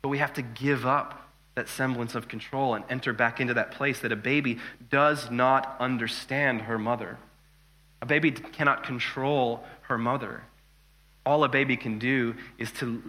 But 0.03 0.09
we 0.09 0.19
have 0.19 0.33
to 0.35 0.43
give 0.43 0.87
up 0.87 1.31
that 1.55 1.69
semblance 1.69 2.15
of 2.15 2.27
control 2.27 2.75
and 2.75 2.85
enter 2.89 3.13
back 3.13 3.39
into 3.39 3.55
that 3.55 3.71
place 3.71 4.01
that 4.01 4.11
a 4.11 4.17
baby 4.17 4.59
does 4.91 5.31
not 5.31 5.77
understand 5.79 6.63
her 6.63 6.79
mother. 6.79 7.19
A 8.03 8.07
baby 8.07 8.33
cannot 8.33 8.83
control 8.83 9.65
her 9.83 9.99
mother. 9.99 10.43
All 11.25 11.45
a 11.45 11.49
baby 11.49 11.77
can 11.77 11.99
do 11.99 12.35
is 12.59 12.73
to, 12.73 13.03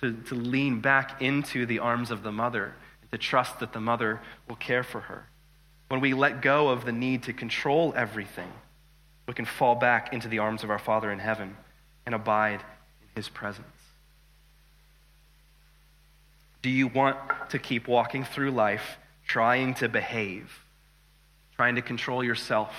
to, 0.00 0.12
to, 0.12 0.34
lean 0.34 0.80
back 0.80 1.20
into 1.20 1.66
the 1.66 1.78
arms 1.78 2.10
of 2.10 2.22
the 2.22 2.32
mother, 2.32 2.74
to 3.10 3.18
trust 3.18 3.58
that 3.60 3.72
the 3.72 3.80
mother 3.80 4.20
will 4.48 4.56
care 4.56 4.82
for 4.82 5.00
her. 5.00 5.26
When 5.88 6.00
we 6.00 6.14
let 6.14 6.40
go 6.40 6.68
of 6.68 6.84
the 6.84 6.92
need 6.92 7.24
to 7.24 7.32
control 7.32 7.92
everything, 7.96 8.50
we 9.26 9.34
can 9.34 9.44
fall 9.44 9.74
back 9.74 10.12
into 10.12 10.28
the 10.28 10.38
arms 10.38 10.62
of 10.62 10.70
our 10.70 10.78
Father 10.78 11.10
in 11.10 11.18
heaven 11.18 11.56
and 12.06 12.14
abide 12.14 12.60
in 13.02 13.08
his 13.14 13.28
presence. 13.28 13.66
Do 16.62 16.70
you 16.70 16.88
want 16.88 17.16
to 17.50 17.58
keep 17.58 17.88
walking 17.88 18.24
through 18.24 18.50
life 18.50 18.98
trying 19.26 19.74
to 19.74 19.88
behave, 19.88 20.50
trying 21.56 21.76
to 21.76 21.82
control 21.82 22.22
yourself, 22.22 22.72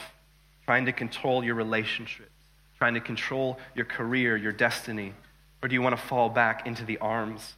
trying 0.65 0.85
to 0.85 0.91
control 0.91 1.43
your 1.43 1.55
relationships, 1.55 2.29
trying 2.77 2.93
to 2.93 2.99
control 2.99 3.57
your 3.75 3.85
career, 3.85 4.37
your 4.37 4.51
destiny? 4.51 5.13
Or 5.61 5.67
do 5.67 5.73
you 5.73 5.81
want 5.81 5.95
to 5.95 6.01
fall 6.01 6.29
back 6.29 6.67
into 6.67 6.85
the 6.85 6.97
arms 6.99 7.53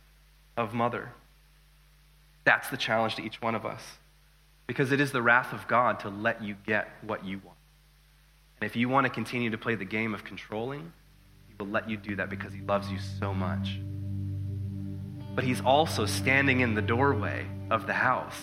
of 0.55 0.73
Mother? 0.73 1.09
That's 2.45 2.69
the 2.69 2.77
challenge 2.77 3.15
to 3.15 3.23
each 3.23 3.41
one 3.41 3.55
of 3.55 3.65
us. 3.65 3.81
Because 4.67 4.91
it 4.91 5.01
is 5.01 5.11
the 5.11 5.21
wrath 5.21 5.53
of 5.53 5.67
God 5.67 5.99
to 6.01 6.09
let 6.09 6.41
you 6.41 6.55
get 6.65 6.89
what 7.01 7.25
you 7.25 7.41
want. 7.43 7.57
And 8.61 8.69
if 8.69 8.75
you 8.75 8.87
want 8.87 9.05
to 9.05 9.09
continue 9.09 9.49
to 9.49 9.57
play 9.57 9.75
the 9.75 9.85
game 9.85 10.13
of 10.13 10.23
controlling, 10.23 10.93
Will 11.59 11.67
let 11.67 11.89
you 11.89 11.97
do 11.97 12.15
that 12.17 12.29
because 12.29 12.53
He 12.53 12.61
loves 12.61 12.89
you 12.89 12.97
so 13.19 13.33
much. 13.33 13.79
But 15.35 15.43
He's 15.43 15.61
also 15.61 16.05
standing 16.05 16.59
in 16.59 16.73
the 16.73 16.81
doorway 16.81 17.47
of 17.69 17.87
the 17.87 17.93
house, 17.93 18.35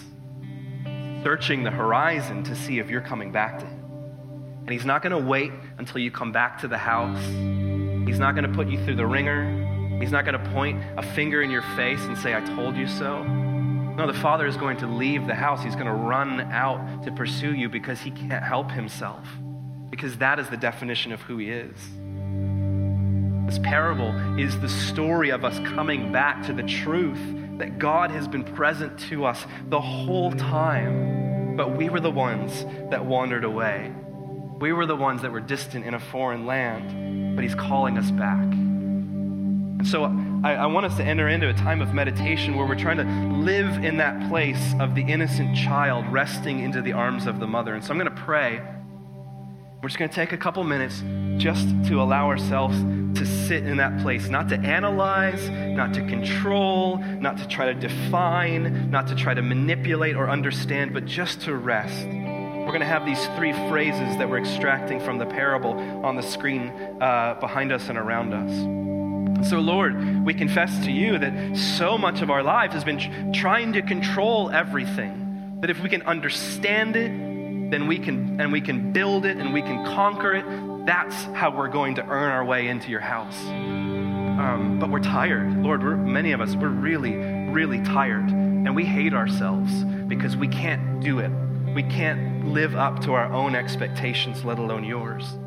searching 1.23 1.63
the 1.63 1.71
horizon 1.71 2.43
to 2.45 2.55
see 2.55 2.79
if 2.79 2.89
you're 2.89 3.01
coming 3.01 3.33
back 3.33 3.59
to 3.59 3.67
Him. 3.67 3.85
And 4.61 4.71
He's 4.71 4.85
not 4.85 5.03
going 5.03 5.13
to 5.13 5.29
wait 5.29 5.53
until 5.79 5.99
you 6.01 6.11
come 6.11 6.33
back 6.33 6.61
to 6.61 6.69
the 6.69 6.79
house. 6.79 7.23
He's 8.07 8.19
not 8.19 8.35
going 8.35 8.51
to 8.51 8.55
put 8.55 8.69
you 8.69 8.83
through 8.85 8.97
the 8.97 9.07
wringer. 9.07 9.99
He's 10.01 10.13
not 10.13 10.25
going 10.25 10.43
to 10.43 10.51
point 10.53 10.83
a 10.97 11.03
finger 11.03 11.43
in 11.43 11.51
your 11.51 11.63
face 11.77 12.01
and 12.05 12.17
say, 12.17 12.35
I 12.35 12.41
told 12.41 12.77
you 12.77 12.87
so. 12.87 13.23
No, 13.25 14.07
the 14.07 14.19
Father 14.19 14.47
is 14.47 14.57
going 14.57 14.79
to 14.79 14.87
leave 14.87 15.27
the 15.27 15.35
house. 15.35 15.63
He's 15.63 15.75
going 15.75 15.87
to 15.87 15.93
run 15.93 16.41
out 16.41 17.03
to 17.05 17.13
pursue 17.13 17.55
you 17.55 17.69
because 17.69 18.01
He 18.01 18.11
can't 18.11 18.43
help 18.43 18.71
Himself, 18.71 19.27
because 19.91 20.17
that 20.19 20.39
is 20.39 20.49
the 20.49 20.57
definition 20.57 21.13
of 21.13 21.21
who 21.21 21.37
He 21.37 21.51
is. 21.51 21.77
This 23.51 23.59
parable 23.59 24.39
is 24.39 24.61
the 24.61 24.69
story 24.69 25.31
of 25.31 25.45
us 25.45 25.59
coming 25.75 26.13
back 26.13 26.47
to 26.47 26.53
the 26.53 26.63
truth 26.63 27.19
that 27.59 27.81
God 27.81 28.13
has 28.13 28.29
been 28.29 28.45
present 28.45 28.97
to 29.09 29.25
us 29.25 29.45
the 29.67 29.81
whole 29.81 30.31
time, 30.31 31.57
but 31.57 31.77
we 31.77 31.89
were 31.89 31.99
the 31.99 32.13
ones 32.13 32.65
that 32.93 33.05
wandered 33.05 33.43
away. 33.43 33.93
We 34.61 34.73
were 34.73 34.87
the 34.87 34.95
ones 34.95 35.23
that 35.23 35.33
were 35.33 35.41
distant 35.41 35.85
in 35.85 35.95
a 35.95 35.99
foreign 35.99 36.47
land, 36.47 37.35
but 37.35 37.43
He's 37.43 37.57
calling 37.57 37.99
us 37.99 38.13
back. 38.13 38.41
And 38.41 39.85
so 39.85 40.05
I, 40.45 40.53
I, 40.53 40.67
want 40.67 40.87
us 40.87 40.97
to 40.99 41.03
enter 41.03 41.27
into 41.29 41.49
a 41.49 41.55
time 41.55 41.83
of 41.83 41.93
meditation 41.93 42.55
where 42.55 42.69
we're 42.69 42.79
trying 42.79 42.99
to 42.99 43.37
live 43.37 43.85
in 43.85 43.97
that 43.97 44.31
place 44.31 44.75
of 44.79 44.95
the 44.95 45.03
innocent 45.03 45.57
child 45.57 46.07
resting 46.13 46.61
into 46.61 46.83
the 46.83 46.93
arms 46.93 47.27
of 47.27 47.41
the 47.41 47.49
mother. 47.49 47.75
And 47.75 47.83
so 47.83 47.91
I'm 47.91 47.99
going 47.99 48.15
to 48.15 48.23
pray. 48.23 48.61
We're 49.83 49.89
just 49.89 49.99
going 49.99 50.09
to 50.09 50.15
take 50.15 50.31
a 50.31 50.39
couple 50.39 50.63
minutes 50.63 51.03
just 51.41 51.67
to 51.87 52.01
allow 52.01 52.29
ourselves 52.29 52.79
to 53.19 53.27
sit 53.27 53.67
in 53.67 53.79
that 53.79 54.01
place, 54.03 54.29
not 54.29 54.49
to 54.51 54.57
analyze, 54.57 55.49
not 55.51 55.95
to 55.95 56.01
control, 56.07 56.99
not 56.99 57.39
to 57.39 57.49
try 57.49 57.73
to 57.73 57.75
define, 57.75 58.91
not 58.91 59.09
to 59.09 59.15
try 59.17 59.35
to 59.35 59.43
manipulate 59.43 60.15
or 60.15 60.31
understand, 60.31 60.93
but 60.95 61.07
just 61.07 61.41
to 61.43 61.57
rest 61.57 62.07
we're 62.71 62.79
going 62.79 62.87
to 62.87 62.87
have 62.87 63.05
these 63.05 63.27
three 63.37 63.53
phrases 63.69 64.17
that 64.19 64.31
we're 64.31 64.39
extracting 64.39 65.01
from 65.01 65.19
the 65.19 65.27
parable 65.27 65.73
on 66.05 66.15
the 66.15 66.23
screen 66.23 66.69
uh, 67.01 67.37
behind 67.41 67.73
us 67.73 67.89
and 67.89 67.99
around 67.99 68.33
us. 68.33 69.49
So, 69.49 69.59
Lord, 69.59 70.25
we 70.25 70.35
confess 70.35 70.85
to 70.85 70.93
you 70.93 71.19
that 71.19 71.57
so 71.57 71.99
much 71.99 72.23
of 72.23 72.31
our 72.31 72.45
life 72.45 72.71
has 72.71 72.85
been 72.85 73.33
trying 73.33 73.73
to 73.73 73.83
control 73.83 74.51
everything. 74.51 75.59
That 75.63 75.71
if 75.71 75.83
we 75.83 75.89
can 75.89 76.03
understand 76.03 76.95
it, 76.95 77.09
then 77.73 77.89
we 77.89 77.99
can 77.99 78.41
and 78.41 78.53
we 78.53 78.61
can 78.61 78.93
build 78.93 79.25
it 79.25 79.37
and 79.39 79.53
we 79.53 79.63
can 79.63 79.85
conquer 79.87 80.35
it. 80.35 80.45
That's 80.87 81.15
how 81.35 81.55
we're 81.57 81.69
going 81.69 81.97
to 81.97 82.07
earn 82.07 82.31
our 82.31 82.45
way 82.45 82.69
into 82.69 82.91
your 82.91 83.01
house. 83.01 83.39
Um, 83.47 84.79
but 84.81 84.91
we're 84.91 85.01
tired, 85.01 85.63
Lord. 85.63 85.83
We're, 85.83 85.97
many 85.97 86.33
of 86.33 86.41
us 86.41 86.55
we're 86.57 86.69
really, 86.69 87.15
really 87.15 87.83
tired, 87.83 88.29
and 88.31 88.75
we 88.75 88.85
hate 88.85 89.13
ourselves 89.13 89.85
because 90.09 90.37
we 90.37 90.49
can't 90.49 91.01
do 91.01 91.19
it 91.19 91.31
we 91.75 91.85
can't 91.85 92.49
live 92.49 92.75
up 92.75 93.01
to 93.01 93.13
our 93.15 93.33
own 93.33 93.55
expectations, 93.55 94.45
let 94.45 94.59
alone 94.59 94.83
yours. 94.83 95.39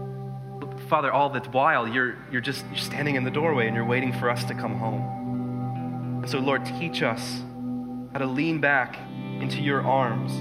Father, 0.87 1.11
all 1.11 1.29
the 1.29 1.41
while, 1.51 1.87
you're, 1.87 2.17
you're 2.31 2.41
just 2.41 2.65
you're 2.67 2.77
standing 2.77 3.15
in 3.15 3.23
the 3.23 3.31
doorway 3.31 3.67
and 3.67 3.75
you're 3.75 3.85
waiting 3.85 4.13
for 4.13 4.29
us 4.29 4.43
to 4.45 4.53
come 4.53 4.77
home. 4.77 6.21
And 6.21 6.29
so, 6.29 6.39
Lord, 6.39 6.65
teach 6.65 7.01
us 7.01 7.41
how 8.13 8.19
to 8.19 8.25
lean 8.25 8.61
back 8.61 8.97
into 9.41 9.61
your 9.61 9.81
arms, 9.81 10.31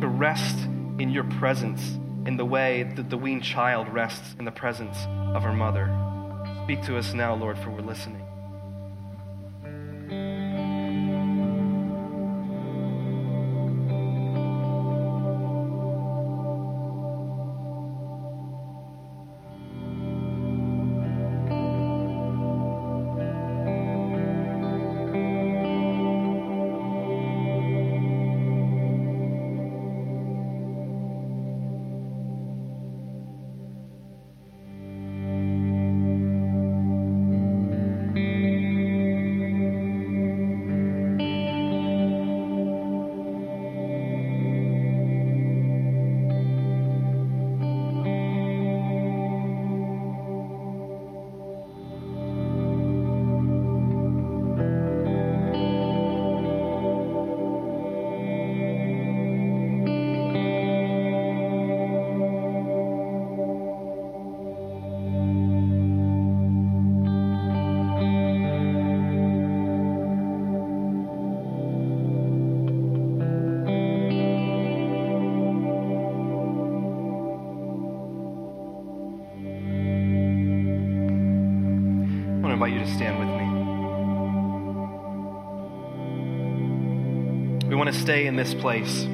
to 0.00 0.06
rest 0.06 0.58
in 0.98 1.10
your 1.10 1.24
presence 1.24 1.98
in 2.26 2.36
the 2.36 2.44
way 2.44 2.84
that 2.96 3.10
the 3.10 3.18
weaned 3.18 3.42
child 3.42 3.88
rests 3.88 4.34
in 4.38 4.44
the 4.44 4.50
presence 4.50 4.96
of 5.34 5.42
her 5.42 5.52
mother. 5.52 5.86
Speak 6.64 6.82
to 6.82 6.96
us 6.96 7.12
now, 7.14 7.34
Lord, 7.34 7.58
for 7.58 7.70
we're 7.70 7.80
listening. 7.80 8.22
We 87.72 87.76
want 87.76 87.90
to 87.90 87.98
stay 87.98 88.26
in 88.26 88.36
this 88.36 88.52
place. 88.52 89.04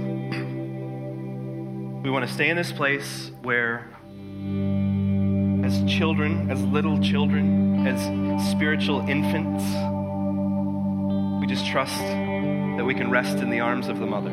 We 2.03 2.11
want 2.11 2.27
to 2.27 2.35
stay 2.35 2.49
in 2.49 2.57
this 2.57 2.73
place 2.73 3.31
where, 3.43 3.89
as 5.65 5.85
children, 5.85 6.51
as 6.51 6.61
little 6.65 6.99
children, 7.01 7.87
as 7.87 8.01
spiritual 8.51 9.03
infants, 9.03 9.63
we 11.41 11.47
just 11.47 11.71
trust 11.71 12.01
that 12.01 12.85
we 12.85 12.95
can 12.95 13.13
rest 13.13 13.37
in 13.39 13.49
the 13.49 13.61
arms 13.61 13.87
of 13.87 14.01
the 14.01 14.07
mother. 14.07 14.33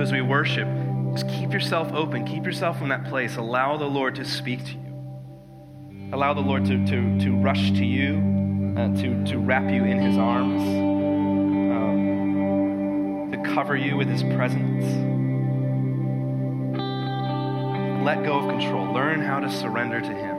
As 0.00 0.10
we 0.10 0.22
worship, 0.22 0.66
just 1.12 1.28
keep 1.28 1.52
yourself 1.52 1.92
open, 1.92 2.24
keep 2.24 2.46
yourself 2.46 2.80
in 2.80 2.88
that 2.88 3.04
place. 3.04 3.36
Allow 3.36 3.76
the 3.76 3.84
Lord 3.84 4.14
to 4.14 4.24
speak 4.24 4.64
to 4.64 4.72
you. 4.72 6.10
Allow 6.14 6.32
the 6.32 6.40
Lord 6.40 6.64
to, 6.64 6.86
to, 6.86 7.20
to 7.20 7.36
rush 7.36 7.72
to 7.72 7.84
you, 7.84 8.14
uh, 8.78 8.88
to, 8.96 9.22
to 9.26 9.36
wrap 9.38 9.70
you 9.70 9.84
in 9.84 9.98
his 9.98 10.16
arms, 10.16 10.91
cover 13.44 13.76
you 13.76 13.96
with 13.96 14.08
his 14.08 14.22
presence. 14.22 14.84
Let 18.04 18.24
go 18.24 18.38
of 18.38 18.48
control. 18.48 18.92
Learn 18.92 19.20
how 19.20 19.38
to 19.40 19.50
surrender 19.50 20.00
to 20.00 20.08
him. 20.08 20.36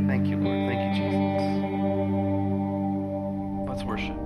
Thank 0.08 0.28
you, 0.28 0.36
Lord. 0.36 0.68
Thank 0.68 0.96
you, 0.96 1.02
Jesus. 1.04 1.42
Let's 3.68 3.84
worship. 3.84 4.16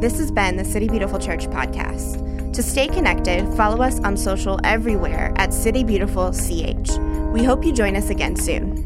This 0.00 0.18
has 0.18 0.30
been 0.30 0.56
the 0.56 0.64
City 0.64 0.88
Beautiful 0.88 1.18
Church 1.18 1.46
podcast. 1.48 2.52
To 2.54 2.62
stay 2.62 2.88
connected, 2.88 3.46
follow 3.54 3.82
us 3.82 4.00
on 4.00 4.16
social 4.16 4.58
everywhere 4.64 5.32
at 5.36 5.54
City 5.54 5.84
Beautiful 5.84 6.32
CH. 6.32 6.90
We 7.32 7.44
hope 7.44 7.64
you 7.64 7.72
join 7.72 7.96
us 7.96 8.10
again 8.10 8.34
soon. 8.34 8.79